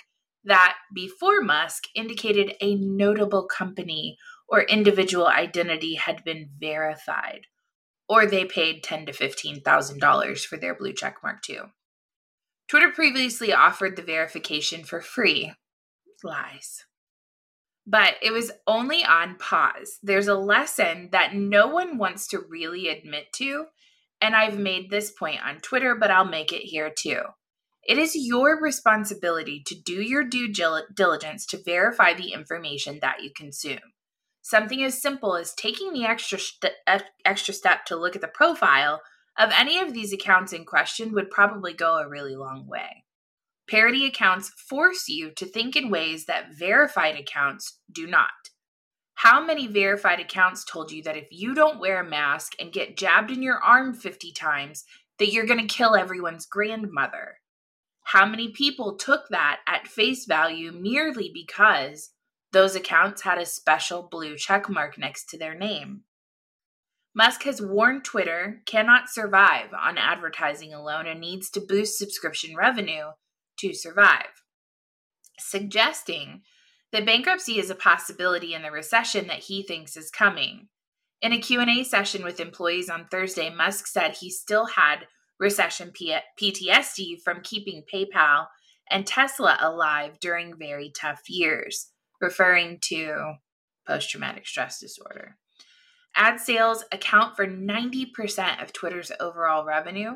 that, 0.45 0.77
before 0.95 1.41
Musk, 1.41 1.85
indicated 1.95 2.55
a 2.61 2.75
notable 2.75 3.47
company 3.47 4.19
or 4.49 4.63
individual 4.63 5.27
identity 5.27 5.95
had 5.95 6.23
been 6.25 6.51
verified, 6.59 7.43
or 8.09 8.27
they 8.27 8.45
paid 8.45 8.83
ten 8.83 9.07
to 9.07 9.13
fifteen 9.13 9.63
thousand 9.63 10.01
dollars 10.01 10.45
for 10.45 10.59
their 10.59 10.75
blue 10.75 10.93
check 10.93 11.17
mark 11.23 11.41
too. 11.43 11.63
Twitter 12.69 12.91
previously 12.91 13.53
offered 13.53 13.97
the 13.97 14.03
verification 14.03 14.85
for 14.85 15.01
free. 15.01 15.55
Lies. 16.23 16.85
But 17.87 18.15
it 18.23 18.33
was 18.33 18.51
only 18.67 19.05
on 19.05 19.37
pause. 19.37 19.99
There's 20.03 20.29
a 20.29 20.35
lesson 20.35 21.11
that 21.13 21.35
no 21.35 21.67
one 21.67 21.99
wants 21.99 22.27
to 22.29 22.41
really 22.49 22.89
admit 22.89 23.27
to, 23.35 23.67
and 24.21 24.35
I've 24.35 24.59
made 24.59 24.89
this 24.89 25.11
point 25.11 25.45
on 25.45 25.61
Twitter, 25.61 25.95
but 25.95 26.11
I'll 26.11 26.25
make 26.25 26.53
it 26.53 26.63
here 26.63 26.91
too. 26.97 27.21
It 27.87 27.99
is 27.99 28.17
your 28.17 28.59
responsibility 28.59 29.63
to 29.67 29.75
do 29.75 30.01
your 30.01 30.25
due 30.25 30.51
diligence 30.51 31.45
to 31.47 31.63
verify 31.63 32.15
the 32.15 32.33
information 32.33 33.01
that 33.03 33.23
you 33.23 33.31
consume. 33.37 33.81
Something 34.41 34.83
as 34.83 35.01
simple 35.01 35.37
as 35.37 35.55
taking 35.55 35.93
the 35.93 36.05
extra 36.05 36.39
st- 36.39 36.73
extra 37.25 37.53
step 37.53 37.85
to 37.87 37.97
look 37.97 38.15
at 38.15 38.23
the 38.23 38.29
profile 38.29 39.03
of 39.39 39.51
any 39.53 39.79
of 39.79 39.93
these 39.93 40.13
accounts 40.13 40.53
in 40.53 40.65
question 40.65 41.13
would 41.13 41.31
probably 41.31 41.75
go 41.75 41.99
a 41.99 42.09
really 42.09 42.37
long 42.37 42.67
way. 42.67 43.04
Parody 43.69 44.07
accounts 44.07 44.51
force 44.51 45.09
you 45.09 45.31
to 45.33 45.47
think 45.47 45.75
in 45.75 45.91
ways 45.91 46.27
that 46.27 46.55
verified 46.55 47.17
accounts 47.17 47.79
do 47.91 48.07
not. 48.07 48.31
How 49.15 49.43
many 49.43 49.67
verified 49.67 50.21
accounts 50.21 50.65
told 50.65 50.93
you 50.93 51.03
that 51.05 51.17
if 51.17 51.29
you 51.31 51.55
don't 51.55 51.81
wear 51.81 52.01
a 52.01 52.09
mask 52.09 52.53
and 52.61 52.73
get 52.73 52.97
jabbed 52.97 53.31
in 53.31 53.43
your 53.43 53.63
arm 53.63 53.95
50 53.95 54.33
times, 54.33 54.85
that 55.19 55.33
you're 55.33 55.47
going 55.47 55.67
to 55.67 55.75
kill 55.75 55.95
everyone's 55.95 56.45
grandmother? 56.45 57.39
How 58.03 58.27
many 58.27 58.51
people 58.51 58.97
took 58.97 59.29
that 59.31 59.61
at 59.67 59.89
face 59.89 60.27
value 60.27 60.73
merely 60.73 61.31
because 61.33 62.11
those 62.53 62.75
accounts 62.75 63.23
had 63.23 63.39
a 63.39 63.47
special 63.47 64.03
blue 64.11 64.37
check 64.37 64.69
mark 64.69 64.99
next 64.99 65.31
to 65.31 65.39
their 65.39 65.55
name? 65.55 66.03
Musk 67.15 67.45
has 67.45 67.63
warned 67.63 68.05
Twitter 68.05 68.61
cannot 68.67 69.09
survive 69.09 69.73
on 69.73 69.97
advertising 69.97 70.75
alone 70.75 71.07
and 71.07 71.21
needs 71.21 71.49
to 71.51 71.61
boost 71.61 71.97
subscription 71.97 72.57
revenue 72.57 73.07
to 73.59 73.75
survive, 73.75 74.43
suggesting 75.39 76.43
that 76.93 77.07
bankruptcy 77.07 77.59
is 77.59 77.71
a 77.71 77.75
possibility 77.75 78.55
in 78.55 78.63
the 78.63 78.71
recession 78.71 79.27
that 79.27 79.41
he 79.41 79.63
thinks 79.63 79.97
is 79.97 80.11
coming. 80.11 80.69
In 81.21 81.33
a 81.33 81.39
Q&A 81.39 81.85
session 81.85 82.23
with 82.23 82.41
employees 82.41 82.89
on 82.89 83.07
Thursday, 83.11 83.51
Musk 83.51 83.87
said 83.87 84.17
he 84.17 84.31
still 84.31 84.67
had 84.67 85.07
recession 85.41 85.91
P- 85.93 86.17
PTSD 86.41 87.23
from 87.23 87.41
keeping 87.43 87.83
PayPal 87.93 88.47
and 88.91 89.07
Tesla 89.07 89.57
alive 89.61 90.21
during 90.21 90.57
very 90.57 90.93
tough 90.99 91.23
years, 91.29 91.91
referring 92.21 92.79
to 92.83 93.35
post 93.87 94.11
traumatic 94.11 94.47
stress 94.47 94.79
disorder. 94.79 95.37
Ad 96.17 96.39
sales 96.39 96.85
account 96.93 97.35
for 97.35 97.47
90% 97.47 98.63
of 98.63 98.73
Twitter's 98.73 99.11
overall 99.19 99.65
revenue, 99.65 100.13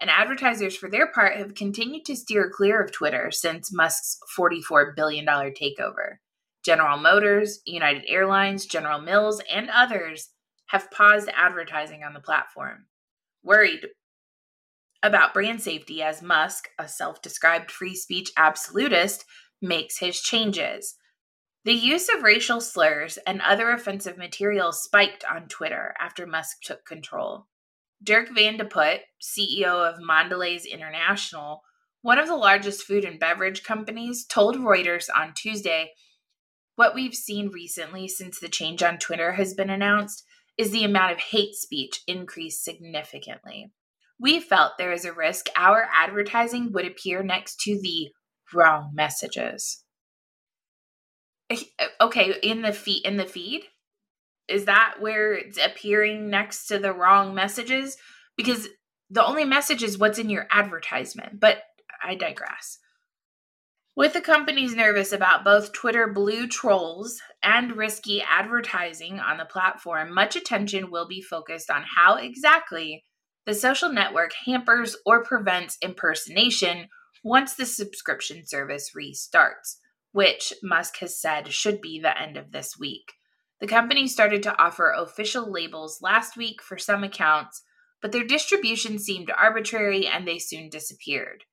and 0.00 0.10
advertisers, 0.10 0.76
for 0.76 0.90
their 0.90 1.06
part, 1.06 1.36
have 1.36 1.54
continued 1.54 2.04
to 2.06 2.16
steer 2.16 2.50
clear 2.50 2.82
of 2.82 2.92
Twitter 2.92 3.30
since 3.30 3.72
Musk's 3.72 4.18
$44 4.38 4.94
billion 4.94 5.24
takeover. 5.24 6.16
General 6.64 6.98
Motors, 6.98 7.60
United 7.64 8.04
Airlines, 8.08 8.66
General 8.66 9.00
Mills, 9.00 9.40
and 9.50 9.70
others 9.70 10.30
have 10.66 10.90
paused 10.90 11.30
advertising 11.34 12.02
on 12.02 12.12
the 12.12 12.20
platform. 12.20 12.86
Worried 13.42 13.86
about 15.02 15.32
brand 15.32 15.62
safety 15.62 16.02
as 16.02 16.22
Musk, 16.22 16.68
a 16.78 16.88
self 16.88 17.22
described 17.22 17.70
free 17.70 17.94
speech 17.94 18.32
absolutist, 18.36 19.24
makes 19.62 19.98
his 19.98 20.20
changes. 20.20 20.96
The 21.64 21.72
use 21.72 22.08
of 22.08 22.22
racial 22.22 22.60
slurs 22.60 23.18
and 23.26 23.40
other 23.40 23.70
offensive 23.70 24.18
material 24.18 24.72
spiked 24.72 25.24
on 25.24 25.48
Twitter 25.48 25.94
after 25.98 26.26
Musk 26.26 26.58
took 26.62 26.84
control. 26.84 27.46
Dirk 28.02 28.28
Van 28.34 28.56
de 28.56 28.64
Put, 28.64 29.00
CEO 29.22 29.88
of 29.88 30.00
Mondelez 30.00 30.70
International, 30.70 31.62
one 32.02 32.18
of 32.18 32.28
the 32.28 32.36
largest 32.36 32.82
food 32.82 33.04
and 33.04 33.18
beverage 33.18 33.64
companies, 33.64 34.24
told 34.24 34.56
Reuters 34.56 35.08
on 35.14 35.32
Tuesday 35.34 35.92
what 36.76 36.94
we've 36.94 37.14
seen 37.14 37.48
recently 37.48 38.06
since 38.06 38.38
the 38.38 38.48
change 38.48 38.82
on 38.82 38.98
Twitter 38.98 39.32
has 39.32 39.54
been 39.54 39.70
announced 39.70 40.24
is 40.58 40.70
the 40.70 40.84
amount 40.84 41.12
of 41.12 41.18
hate 41.18 41.54
speech 41.54 42.02
increased 42.06 42.62
significantly. 42.62 43.72
We 44.20 44.40
felt 44.40 44.72
there 44.78 44.92
is 44.92 45.04
a 45.04 45.12
risk 45.12 45.46
our 45.56 45.88
advertising 45.92 46.72
would 46.72 46.86
appear 46.86 47.22
next 47.22 47.60
to 47.60 47.80
the 47.80 48.10
wrong 48.54 48.92
messages. 48.94 49.82
Eh, 51.50 51.56
okay 52.00 52.34
in 52.42 52.62
the 52.62 52.72
feed 52.72 53.06
in 53.06 53.16
the 53.16 53.26
feed 53.26 53.64
is 54.48 54.66
that 54.66 54.94
where 55.00 55.34
it's 55.34 55.58
appearing 55.58 56.30
next 56.30 56.66
to 56.66 56.78
the 56.78 56.92
wrong 56.92 57.34
messages 57.34 57.96
because 58.36 58.68
the 59.10 59.24
only 59.24 59.44
message 59.44 59.82
is 59.82 59.98
what's 59.98 60.18
in 60.18 60.30
your 60.30 60.46
advertisement 60.50 61.40
but 61.40 61.58
i 62.02 62.14
digress 62.14 62.78
with 63.96 64.12
the 64.12 64.20
companies 64.20 64.74
nervous 64.74 65.10
about 65.10 65.42
both 65.42 65.72
Twitter 65.72 66.06
blue 66.06 66.46
trolls 66.46 67.18
and 67.42 67.78
risky 67.78 68.20
advertising 68.20 69.20
on 69.20 69.38
the 69.38 69.46
platform, 69.46 70.12
much 70.12 70.36
attention 70.36 70.90
will 70.90 71.08
be 71.08 71.22
focused 71.22 71.70
on 71.70 71.82
how 71.96 72.16
exactly 72.16 73.04
the 73.46 73.54
social 73.54 73.90
network 73.90 74.32
hampers 74.44 74.98
or 75.06 75.24
prevents 75.24 75.78
impersonation 75.80 76.88
once 77.24 77.54
the 77.54 77.64
subscription 77.64 78.46
service 78.46 78.90
restarts 78.94 79.76
which 80.16 80.54
Musk 80.62 80.96
has 81.00 81.20
said 81.20 81.52
should 81.52 81.82
be 81.82 82.00
the 82.00 82.18
end 82.18 82.38
of 82.38 82.50
this 82.50 82.78
week. 82.78 83.12
The 83.60 83.66
company 83.66 84.06
started 84.06 84.42
to 84.44 84.58
offer 84.58 84.90
official 84.90 85.50
labels 85.50 86.00
last 86.02 86.36
week 86.36 86.60
for 86.62 86.76
some 86.76 87.02
accounts, 87.02 87.62
but 88.02 88.12
their 88.12 88.24
distribution 88.24 88.98
seemed 88.98 89.30
arbitrary 89.30 90.06
and 90.06 90.26
they 90.26 90.38
soon 90.38 90.68
disappeared. 90.68 91.44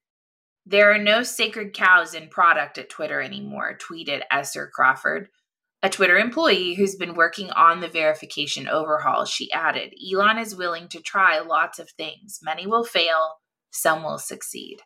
There 0.66 0.92
are 0.92 0.98
no 0.98 1.24
sacred 1.24 1.74
cows 1.74 2.14
in 2.14 2.30
product 2.30 2.78
at 2.78 2.90
Twitter 2.90 3.22
anymore, 3.22 3.78
tweeted 3.78 4.24
Esther 4.32 4.70
Crawford, 4.74 5.30
a 5.82 5.90
Twitter 5.90 6.18
employee 6.18 6.76
who's 6.76 6.96
been 6.96 7.16
working 7.16 7.50
on 7.52 7.82
the 7.82 7.90
verification 7.90 8.70
overhaul. 8.70 9.26
She 9.26 9.52
added, 9.52 9.94
Elon 10.02 10.38
is 10.38 10.56
willing 10.56 10.88
to 10.90 11.02
try 11.02 11.40
lots 11.40 11.80
of 11.80 11.90
things. 11.92 12.40
Many 12.42 12.66
will 12.66 12.86
fail, 12.86 13.40
some 13.72 14.04
will 14.04 14.20
succeed. 14.20 14.78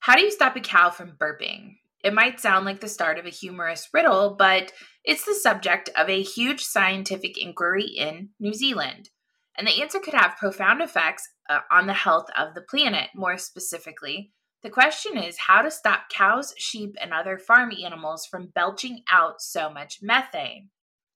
How 0.00 0.14
do 0.14 0.22
you 0.22 0.30
stop 0.30 0.54
a 0.54 0.60
cow 0.60 0.90
from 0.90 1.16
burping? 1.18 1.78
It 2.04 2.14
might 2.14 2.40
sound 2.40 2.64
like 2.64 2.80
the 2.80 2.88
start 2.88 3.18
of 3.18 3.26
a 3.26 3.30
humorous 3.30 3.88
riddle, 3.92 4.36
but 4.38 4.72
it's 5.04 5.24
the 5.24 5.34
subject 5.34 5.90
of 5.96 6.08
a 6.08 6.22
huge 6.22 6.62
scientific 6.62 7.36
inquiry 7.36 7.84
in 7.84 8.30
New 8.38 8.54
Zealand. 8.54 9.10
And 9.56 9.66
the 9.66 9.82
answer 9.82 9.98
could 9.98 10.14
have 10.14 10.36
profound 10.36 10.80
effects 10.80 11.28
uh, 11.48 11.60
on 11.70 11.86
the 11.86 11.94
health 11.94 12.26
of 12.36 12.54
the 12.54 12.60
planet. 12.60 13.10
More 13.16 13.36
specifically, 13.36 14.32
the 14.62 14.70
question 14.70 15.16
is 15.16 15.38
how 15.38 15.62
to 15.62 15.70
stop 15.70 16.08
cows, 16.08 16.54
sheep, 16.56 16.94
and 17.00 17.12
other 17.12 17.38
farm 17.38 17.72
animals 17.84 18.26
from 18.26 18.52
belching 18.54 19.02
out 19.10 19.40
so 19.40 19.68
much 19.68 19.98
methane, 20.00 20.68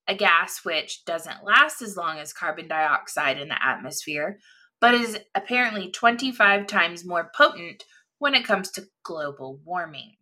a 0.08 0.16
gas 0.16 0.64
which 0.64 1.04
doesn't 1.04 1.44
last 1.44 1.82
as 1.82 1.96
long 1.96 2.18
as 2.18 2.32
carbon 2.32 2.66
dioxide 2.66 3.40
in 3.40 3.48
the 3.48 3.64
atmosphere, 3.64 4.38
but 4.80 4.94
is 4.94 5.18
apparently 5.34 5.90
25 5.90 6.66
times 6.66 7.04
more 7.04 7.30
potent 7.36 7.84
when 8.18 8.34
it 8.34 8.44
comes 8.44 8.70
to 8.72 8.88
global 9.04 9.60
warming. 9.64 10.16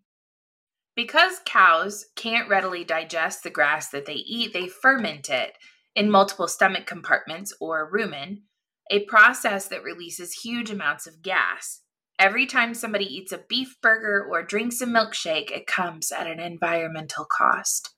Because 0.96 1.40
cows 1.44 2.06
can't 2.16 2.48
readily 2.48 2.84
digest 2.84 3.42
the 3.42 3.50
grass 3.50 3.88
that 3.90 4.06
they 4.06 4.14
eat, 4.14 4.52
they 4.52 4.68
ferment 4.68 5.30
it 5.30 5.56
in 5.94 6.10
multiple 6.10 6.48
stomach 6.48 6.86
compartments 6.86 7.54
or 7.60 7.90
rumen, 7.90 8.42
a 8.90 9.04
process 9.04 9.68
that 9.68 9.84
releases 9.84 10.40
huge 10.42 10.70
amounts 10.70 11.06
of 11.06 11.22
gas. 11.22 11.80
Every 12.18 12.44
time 12.44 12.74
somebody 12.74 13.06
eats 13.06 13.32
a 13.32 13.44
beef 13.48 13.76
burger 13.80 14.26
or 14.30 14.42
drinks 14.42 14.80
a 14.80 14.86
milkshake, 14.86 15.50
it 15.50 15.66
comes 15.66 16.12
at 16.12 16.26
an 16.26 16.38
environmental 16.38 17.24
cost. 17.24 17.94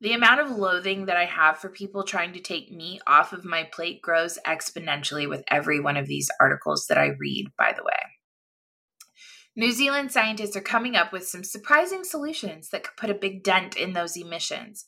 The 0.00 0.14
amount 0.14 0.40
of 0.40 0.50
loathing 0.50 1.06
that 1.06 1.16
I 1.16 1.26
have 1.26 1.58
for 1.58 1.68
people 1.68 2.04
trying 2.04 2.32
to 2.32 2.40
take 2.40 2.72
meat 2.72 3.02
off 3.06 3.32
of 3.32 3.44
my 3.44 3.68
plate 3.72 4.02
grows 4.02 4.38
exponentially 4.46 5.28
with 5.28 5.44
every 5.48 5.78
one 5.78 5.96
of 5.96 6.08
these 6.08 6.30
articles 6.40 6.86
that 6.88 6.98
I 6.98 7.10
read, 7.18 7.48
by 7.56 7.72
the 7.76 7.84
way. 7.84 7.92
New 9.54 9.70
Zealand 9.70 10.10
scientists 10.10 10.56
are 10.56 10.62
coming 10.62 10.96
up 10.96 11.12
with 11.12 11.26
some 11.26 11.44
surprising 11.44 12.04
solutions 12.04 12.70
that 12.70 12.84
could 12.84 12.96
put 12.96 13.10
a 13.10 13.14
big 13.14 13.42
dent 13.42 13.76
in 13.76 13.92
those 13.92 14.16
emissions. 14.16 14.86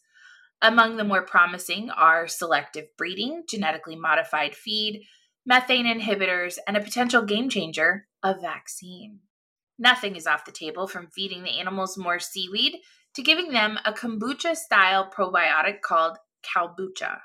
Among 0.62 0.96
the 0.96 1.04
more 1.04 1.26
promising 1.26 1.90
are 1.90 2.26
selective 2.26 2.86
breeding, 2.96 3.42
genetically 3.46 3.94
modified 3.94 4.54
feed, 4.54 5.02
methane 5.44 5.84
inhibitors, 5.84 6.56
and 6.66 6.78
a 6.78 6.80
potential 6.80 7.22
game 7.22 7.50
changer, 7.50 8.06
a 8.22 8.34
vaccine. 8.40 9.18
Nothing 9.78 10.16
is 10.16 10.26
off 10.26 10.46
the 10.46 10.52
table 10.52 10.86
from 10.86 11.08
feeding 11.08 11.42
the 11.42 11.58
animals 11.58 11.98
more 11.98 12.18
seaweed 12.18 12.78
to 13.14 13.22
giving 13.22 13.52
them 13.52 13.78
a 13.84 13.92
kombucha 13.92 14.56
style 14.56 15.10
probiotic 15.10 15.82
called 15.82 16.16
Kowbucha. 16.42 17.18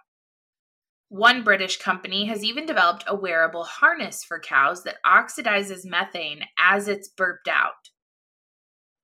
One 1.10 1.44
British 1.44 1.78
company 1.78 2.26
has 2.26 2.44
even 2.44 2.68
developed 2.68 3.04
a 3.08 3.16
wearable 3.16 3.64
harness 3.64 4.24
for 4.24 4.40
cows 4.40 4.84
that 4.84 5.04
oxidizes 5.04 5.84
methane 5.84 6.44
as 6.58 6.88
it's 6.88 7.08
burped 7.08 7.48
out. 7.48 7.90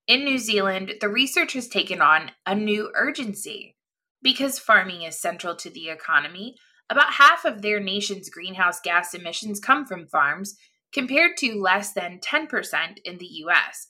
In 0.08 0.24
New 0.24 0.38
Zealand, 0.38 0.94
the 1.02 1.10
research 1.10 1.54
has 1.54 1.68
taken 1.68 2.02
on 2.02 2.30
a 2.46 2.54
new 2.54 2.92
urgency. 2.94 3.76
Because 4.22 4.60
farming 4.60 5.02
is 5.02 5.20
central 5.20 5.56
to 5.56 5.70
the 5.72 5.90
economy, 5.90 6.56
about 6.92 7.14
half 7.14 7.44
of 7.44 7.64
their 7.64 7.80
nation's 7.80 8.30
greenhouse 8.30 8.80
gas 8.80 9.16
emissions 9.16 9.60
come 9.60 9.86
from 9.86 10.08
farms, 10.08 10.56
compared 10.94 11.38
to 11.38 11.60
less 11.60 11.94
than 11.94 12.20
10% 12.20 13.00
in 13.04 13.18
the 13.18 13.26
US. 13.26 13.88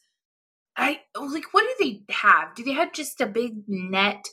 I 0.77 1.01
like 1.15 1.53
what 1.53 1.63
do 1.63 1.85
they 1.85 2.13
have? 2.13 2.55
Do 2.55 2.63
they 2.63 2.73
have 2.73 2.93
just 2.93 3.19
a 3.19 3.27
big 3.27 3.63
net 3.67 4.25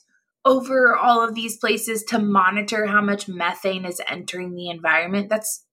over 0.45 0.97
all 0.97 1.23
of 1.27 1.35
these 1.35 1.57
places 1.57 2.03
to 2.05 2.19
monitor 2.19 2.87
how 2.87 3.01
much 3.01 3.29
methane 3.29 3.85
is 3.85 4.01
entering 4.09 4.55
the 4.55 4.71
environment. 4.71 5.29
That's 5.29 5.65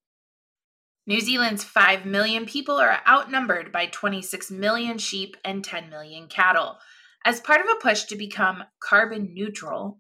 New 1.07 1.21
Zealand's 1.21 1.63
5 1.63 2.05
million 2.05 2.45
people 2.45 2.75
are 2.75 2.99
outnumbered 3.07 3.71
by 3.71 3.87
26 3.87 4.51
million 4.51 4.99
sheep 4.99 5.37
and 5.43 5.63
10 5.63 5.89
million 5.89 6.27
cattle. 6.27 6.77
As 7.25 7.39
part 7.39 7.61
of 7.61 7.67
a 7.67 7.81
push 7.81 8.03
to 8.03 8.15
become 8.15 8.63
carbon 8.79 9.33
neutral, 9.33 9.99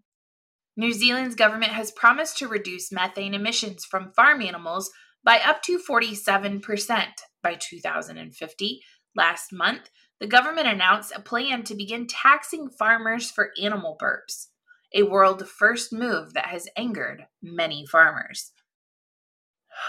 New 0.77 0.93
Zealand's 0.93 1.35
government 1.35 1.71
has 1.71 1.91
promised 1.91 2.37
to 2.37 2.47
reduce 2.47 2.91
methane 2.91 3.33
emissions 3.33 3.85
from 3.85 4.13
farm 4.13 4.41
animals 4.41 4.91
by 5.23 5.39
up 5.39 5.63
to 5.63 5.79
47% 5.79 7.07
by 7.41 7.55
2050. 7.55 8.81
Last 9.15 9.51
month, 9.51 9.89
the 10.19 10.27
government 10.27 10.67
announced 10.67 11.11
a 11.15 11.21
plan 11.21 11.63
to 11.63 11.75
begin 11.75 12.05
taxing 12.05 12.69
farmers 12.69 13.31
for 13.31 13.51
animal 13.59 13.97
burps 13.99 14.48
a 14.93 15.03
world 15.03 15.47
first 15.47 15.93
move 15.93 16.33
that 16.33 16.47
has 16.47 16.67
angered 16.75 17.25
many 17.41 17.85
farmers. 17.85 18.51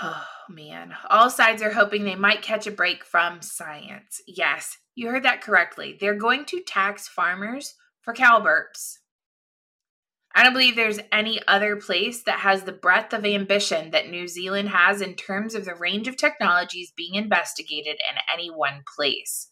Oh 0.02 0.24
man, 0.48 0.94
all 1.08 1.30
sides 1.30 1.62
are 1.62 1.72
hoping 1.72 2.04
they 2.04 2.16
might 2.16 2.42
catch 2.42 2.66
a 2.66 2.72
break 2.72 3.04
from 3.04 3.42
science. 3.42 4.20
Yes, 4.26 4.76
you 4.94 5.08
heard 5.08 5.24
that 5.24 5.42
correctly. 5.42 5.96
They're 5.98 6.14
going 6.14 6.44
to 6.46 6.62
tax 6.62 7.08
farmers 7.08 7.74
for 8.02 8.14
cow 8.14 8.40
burps. 8.40 8.94
I 10.32 10.44
don't 10.44 10.52
believe 10.52 10.76
there's 10.76 11.00
any 11.10 11.40
other 11.48 11.74
place 11.74 12.22
that 12.22 12.40
has 12.40 12.62
the 12.62 12.72
breadth 12.72 13.12
of 13.12 13.24
ambition 13.24 13.90
that 13.90 14.10
New 14.10 14.28
Zealand 14.28 14.68
has 14.68 15.00
in 15.00 15.14
terms 15.14 15.56
of 15.56 15.64
the 15.64 15.74
range 15.74 16.06
of 16.06 16.16
technologies 16.16 16.92
being 16.96 17.14
investigated 17.14 17.94
in 17.94 18.18
any 18.32 18.48
one 18.48 18.82
place 18.96 19.49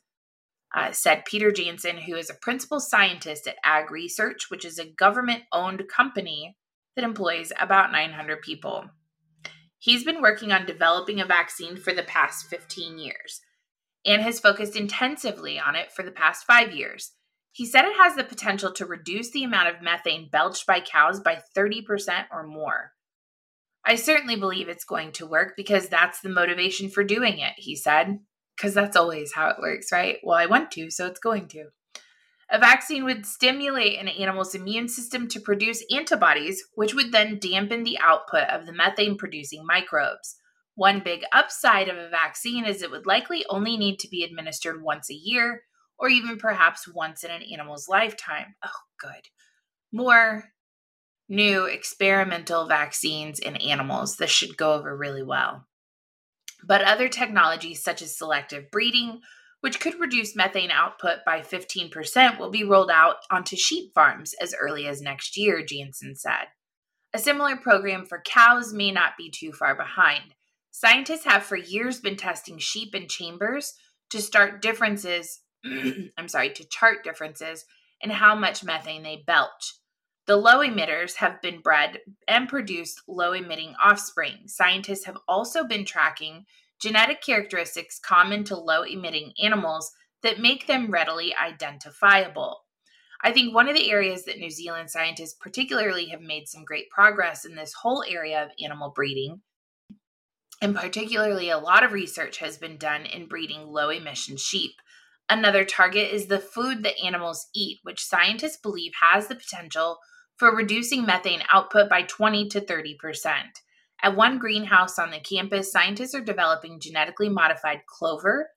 uh, 0.74 0.92
said 0.92 1.24
Peter 1.24 1.50
Janssen, 1.50 1.98
who 1.98 2.16
is 2.16 2.30
a 2.30 2.34
principal 2.34 2.80
scientist 2.80 3.46
at 3.46 3.56
Ag 3.64 3.90
Research, 3.90 4.50
which 4.50 4.64
is 4.64 4.78
a 4.78 4.90
government 4.90 5.44
owned 5.52 5.88
company 5.88 6.56
that 6.94 7.04
employs 7.04 7.52
about 7.58 7.92
900 7.92 8.42
people. 8.42 8.84
He's 9.78 10.04
been 10.04 10.20
working 10.20 10.52
on 10.52 10.66
developing 10.66 11.20
a 11.20 11.26
vaccine 11.26 11.76
for 11.76 11.92
the 11.92 12.02
past 12.02 12.46
15 12.46 12.98
years 12.98 13.40
and 14.04 14.22
has 14.22 14.40
focused 14.40 14.76
intensively 14.76 15.58
on 15.58 15.76
it 15.76 15.92
for 15.92 16.02
the 16.02 16.10
past 16.10 16.44
five 16.44 16.72
years. 16.72 17.12
He 17.52 17.64
said 17.64 17.84
it 17.84 17.96
has 17.96 18.14
the 18.14 18.24
potential 18.24 18.72
to 18.74 18.86
reduce 18.86 19.30
the 19.30 19.44
amount 19.44 19.68
of 19.68 19.82
methane 19.82 20.28
belched 20.30 20.66
by 20.66 20.80
cows 20.80 21.20
by 21.20 21.42
30% 21.56 22.26
or 22.30 22.46
more. 22.46 22.92
I 23.84 23.94
certainly 23.94 24.36
believe 24.36 24.68
it's 24.68 24.84
going 24.84 25.12
to 25.12 25.26
work 25.26 25.54
because 25.56 25.88
that's 25.88 26.20
the 26.20 26.28
motivation 26.28 26.90
for 26.90 27.04
doing 27.04 27.38
it, 27.38 27.54
he 27.56 27.74
said 27.74 28.18
because 28.58 28.74
that's 28.74 28.96
always 28.96 29.32
how 29.32 29.48
it 29.50 29.60
works, 29.60 29.92
right? 29.92 30.18
Well, 30.22 30.36
I 30.36 30.46
want 30.46 30.70
to, 30.72 30.90
so 30.90 31.06
it's 31.06 31.20
going 31.20 31.46
to. 31.48 31.66
A 32.50 32.58
vaccine 32.58 33.04
would 33.04 33.26
stimulate 33.26 33.98
an 34.00 34.08
animal's 34.08 34.54
immune 34.54 34.88
system 34.88 35.28
to 35.28 35.40
produce 35.40 35.84
antibodies, 35.94 36.64
which 36.74 36.94
would 36.94 37.12
then 37.12 37.38
dampen 37.38 37.84
the 37.84 37.98
output 38.00 38.48
of 38.48 38.66
the 38.66 38.72
methane 38.72 39.16
producing 39.18 39.66
microbes. 39.66 40.36
One 40.74 41.00
big 41.00 41.22
upside 41.32 41.88
of 41.88 41.96
a 41.96 42.08
vaccine 42.08 42.64
is 42.64 42.82
it 42.82 42.90
would 42.90 43.06
likely 43.06 43.44
only 43.50 43.76
need 43.76 43.98
to 44.00 44.08
be 44.08 44.24
administered 44.24 44.82
once 44.82 45.10
a 45.10 45.14
year, 45.14 45.62
or 45.98 46.08
even 46.08 46.38
perhaps 46.38 46.88
once 46.92 47.22
in 47.22 47.30
an 47.30 47.42
animal's 47.42 47.88
lifetime. 47.88 48.54
Oh, 48.64 48.70
good. 49.00 49.28
More 49.92 50.44
new 51.28 51.64
experimental 51.64 52.66
vaccines 52.66 53.38
in 53.38 53.56
animals. 53.56 54.16
This 54.16 54.30
should 54.30 54.56
go 54.56 54.72
over 54.74 54.96
really 54.96 55.22
well. 55.22 55.66
But 56.68 56.82
other 56.82 57.08
technologies, 57.08 57.82
such 57.82 58.02
as 58.02 58.16
selective 58.16 58.70
breeding, 58.70 59.22
which 59.60 59.80
could 59.80 59.98
reduce 59.98 60.36
methane 60.36 60.70
output 60.70 61.20
by 61.24 61.40
15%, 61.40 62.38
will 62.38 62.50
be 62.50 62.62
rolled 62.62 62.90
out 62.90 63.16
onto 63.30 63.56
sheep 63.56 63.92
farms 63.94 64.34
as 64.40 64.54
early 64.60 64.86
as 64.86 65.00
next 65.00 65.36
year, 65.36 65.64
Janssen 65.64 66.14
said. 66.14 66.48
A 67.14 67.18
similar 67.18 67.56
program 67.56 68.04
for 68.04 68.20
cows 68.20 68.74
may 68.74 68.90
not 68.90 69.16
be 69.16 69.30
too 69.30 69.50
far 69.50 69.74
behind. 69.74 70.34
Scientists 70.70 71.24
have 71.24 71.42
for 71.42 71.56
years 71.56 72.00
been 72.00 72.16
testing 72.16 72.58
sheep 72.58 72.94
in 72.94 73.08
chambers 73.08 73.72
to 74.10 74.20
start 74.20 74.60
differences, 74.60 75.40
I'm 75.64 76.28
sorry, 76.28 76.50
to 76.50 76.68
chart 76.68 77.02
differences 77.02 77.64
in 78.02 78.10
how 78.10 78.34
much 78.34 78.62
methane 78.62 79.02
they 79.02 79.24
belch. 79.26 79.74
The 80.28 80.36
low 80.36 80.58
emitters 80.58 81.14
have 81.16 81.40
been 81.40 81.60
bred 81.60 82.00
and 82.28 82.50
produced 82.50 83.00
low 83.08 83.32
emitting 83.32 83.74
offspring. 83.82 84.40
Scientists 84.44 85.06
have 85.06 85.16
also 85.26 85.64
been 85.64 85.86
tracking 85.86 86.44
genetic 86.82 87.22
characteristics 87.22 87.98
common 87.98 88.44
to 88.44 88.54
low 88.54 88.82
emitting 88.82 89.32
animals 89.42 89.90
that 90.22 90.38
make 90.38 90.66
them 90.66 90.90
readily 90.90 91.34
identifiable. 91.34 92.58
I 93.22 93.32
think 93.32 93.54
one 93.54 93.70
of 93.70 93.74
the 93.74 93.90
areas 93.90 94.24
that 94.24 94.38
New 94.38 94.50
Zealand 94.50 94.90
scientists 94.90 95.32
particularly 95.40 96.10
have 96.10 96.20
made 96.20 96.46
some 96.46 96.62
great 96.62 96.90
progress 96.90 97.46
in 97.46 97.56
this 97.56 97.72
whole 97.72 98.04
area 98.06 98.44
of 98.44 98.50
animal 98.62 98.92
breeding, 98.94 99.40
and 100.60 100.76
particularly 100.76 101.48
a 101.48 101.56
lot 101.56 101.84
of 101.84 101.92
research 101.92 102.36
has 102.36 102.58
been 102.58 102.76
done 102.76 103.06
in 103.06 103.28
breeding 103.28 103.66
low 103.66 103.88
emission 103.88 104.36
sheep. 104.36 104.72
Another 105.30 105.64
target 105.64 106.12
is 106.12 106.26
the 106.26 106.38
food 106.38 106.82
that 106.82 107.02
animals 107.02 107.48
eat, 107.54 107.78
which 107.82 108.04
scientists 108.04 108.58
believe 108.58 108.92
has 109.00 109.28
the 109.28 109.34
potential 109.34 109.98
for 110.38 110.54
reducing 110.54 111.04
methane 111.04 111.42
output 111.52 111.90
by 111.90 112.02
20 112.02 112.48
to 112.48 112.60
30%. 112.60 113.32
At 114.02 114.16
one 114.16 114.38
greenhouse 114.38 114.98
on 114.98 115.10
the 115.10 115.18
campus, 115.18 115.72
scientists 115.72 116.14
are 116.14 116.20
developing 116.20 116.78
genetically 116.80 117.28
modified 117.28 117.80
clover. 117.86 118.50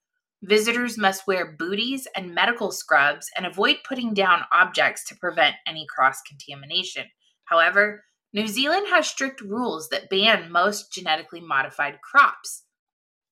Visitors 0.43 0.97
must 0.97 1.25
wear 1.27 1.55
booties 1.57 2.07
and 2.15 2.35
medical 2.35 2.71
scrubs 2.71 3.27
and 3.35 3.45
avoid 3.45 3.77
putting 3.87 4.13
down 4.13 4.43
objects 4.51 5.03
to 5.07 5.15
prevent 5.15 5.55
any 5.67 5.85
cross 5.87 6.21
contamination. 6.21 7.05
However, 7.45 8.03
New 8.33 8.47
Zealand 8.47 8.87
has 8.89 9.07
strict 9.07 9.41
rules 9.41 9.89
that 9.89 10.09
ban 10.09 10.51
most 10.51 10.93
genetically 10.93 11.41
modified 11.41 11.99
crops. 12.01 12.63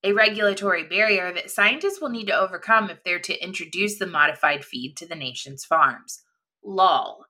a 0.03 0.13
regulatory 0.13 0.83
barrier 0.83 1.33
that 1.33 1.51
scientists 1.51 1.99
will 1.99 2.09
need 2.09 2.27
to 2.27 2.37
overcome 2.37 2.89
if 2.89 3.03
they're 3.03 3.19
to 3.19 3.43
introduce 3.43 3.99
the 3.99 4.07
modified 4.07 4.63
feed 4.63 4.95
to 4.97 5.05
the 5.05 5.15
nation's 5.15 5.65
farms. 5.65 6.23
LOL. 6.63 7.25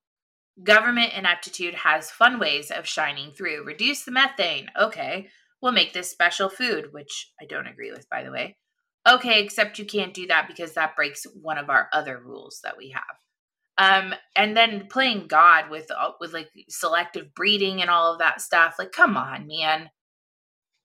Government 0.63 1.13
ineptitude 1.15 1.75
has 1.75 2.11
fun 2.11 2.39
ways 2.39 2.71
of 2.71 2.87
shining 2.87 3.31
through. 3.31 3.63
Reduce 3.63 4.03
the 4.03 4.11
methane. 4.11 4.69
Okay. 4.79 5.29
We'll 5.61 5.71
make 5.71 5.93
this 5.93 6.09
special 6.09 6.49
food, 6.49 6.87
which 6.91 7.31
I 7.41 7.45
don't 7.45 7.67
agree 7.67 7.91
with, 7.91 8.09
by 8.09 8.23
the 8.23 8.31
way. 8.31 8.57
Okay, 9.07 9.41
except 9.41 9.79
you 9.79 9.85
can't 9.85 10.13
do 10.13 10.27
that 10.27 10.47
because 10.47 10.73
that 10.73 10.95
breaks 10.95 11.25
one 11.41 11.57
of 11.57 11.69
our 11.69 11.89
other 11.93 12.21
rules 12.23 12.59
that 12.63 12.77
we 12.77 12.89
have. 12.89 13.03
Um, 13.77 14.13
and 14.35 14.57
then 14.57 14.87
playing 14.87 15.27
God 15.27 15.69
with 15.69 15.89
with 16.19 16.33
like 16.33 16.49
selective 16.67 17.33
breeding 17.33 17.81
and 17.81 17.89
all 17.89 18.11
of 18.11 18.19
that 18.19 18.41
stuff. 18.41 18.75
Like, 18.77 18.91
come 18.91 19.15
on, 19.15 19.47
man. 19.47 19.89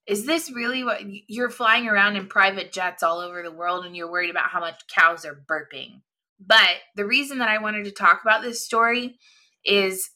Is 0.07 0.25
this 0.25 0.51
really 0.51 0.83
what 0.83 1.01
you're 1.27 1.49
flying 1.49 1.87
around 1.87 2.15
in 2.15 2.27
private 2.27 2.71
jets 2.71 3.03
all 3.03 3.19
over 3.19 3.43
the 3.43 3.51
world 3.51 3.85
and 3.85 3.95
you're 3.95 4.11
worried 4.11 4.29
about 4.29 4.49
how 4.49 4.59
much 4.59 4.87
cows 4.87 5.25
are 5.25 5.43
burping? 5.49 6.01
But 6.39 6.77
the 6.95 7.05
reason 7.05 7.39
that 7.39 7.49
I 7.49 7.57
wanted 7.57 7.85
to 7.85 7.91
talk 7.91 8.21
about 8.21 8.41
this 8.41 8.63
story 8.63 9.17
is 9.65 10.09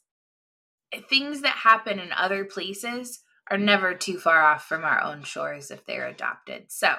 things 1.10 1.42
that 1.42 1.50
happen 1.50 2.00
in 2.00 2.12
other 2.12 2.46
places 2.46 3.20
are 3.50 3.58
never 3.58 3.94
too 3.94 4.18
far 4.18 4.42
off 4.42 4.66
from 4.66 4.84
our 4.84 5.02
own 5.02 5.24
shores 5.24 5.72
if 5.72 5.86
they're 5.86 6.08
adopted. 6.08 6.66
So, 6.70 6.94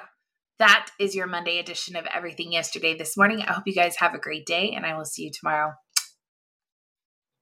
that 0.59 0.91
is 0.99 1.15
your 1.15 1.25
Monday 1.25 1.57
edition 1.57 1.95
of 1.95 2.05
Everything 2.13 2.51
Yesterday 2.51 2.95
this 2.95 3.17
morning. 3.17 3.41
I 3.41 3.53
hope 3.53 3.63
you 3.65 3.73
guys 3.73 3.95
have 3.97 4.13
a 4.13 4.19
great 4.19 4.45
day, 4.45 4.73
and 4.75 4.85
I 4.85 4.95
will 4.95 5.05
see 5.05 5.23
you 5.23 5.31
tomorrow. 5.31 5.73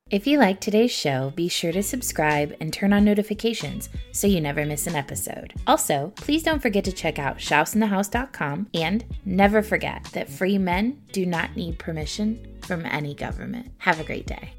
If 0.09 0.25
you 0.25 0.39
like 0.39 0.59
today's 0.59 0.91
show, 0.91 1.31
be 1.35 1.49
sure 1.49 1.71
to 1.71 1.83
subscribe 1.83 2.55
and 2.59 2.73
turn 2.73 2.93
on 2.93 3.05
notifications 3.05 3.89
so 4.11 4.25
you 4.25 4.41
never 4.41 4.65
miss 4.65 4.87
an 4.87 4.95
episode. 4.95 5.53
Also, 5.67 6.13
please 6.15 6.41
don't 6.41 6.61
forget 6.61 6.83
to 6.85 6.91
check 6.91 7.19
out 7.19 7.37
shouseinthehouse.com 7.37 8.69
and 8.73 9.05
never 9.23 9.61
forget 9.61 10.03
that 10.13 10.29
free 10.29 10.57
men 10.57 10.99
do 11.11 11.27
not 11.27 11.55
need 11.55 11.77
permission 11.77 12.57
from 12.61 12.85
any 12.87 13.13
government. 13.13 13.71
Have 13.79 13.99
a 13.99 14.03
great 14.03 14.25
day. 14.25 14.53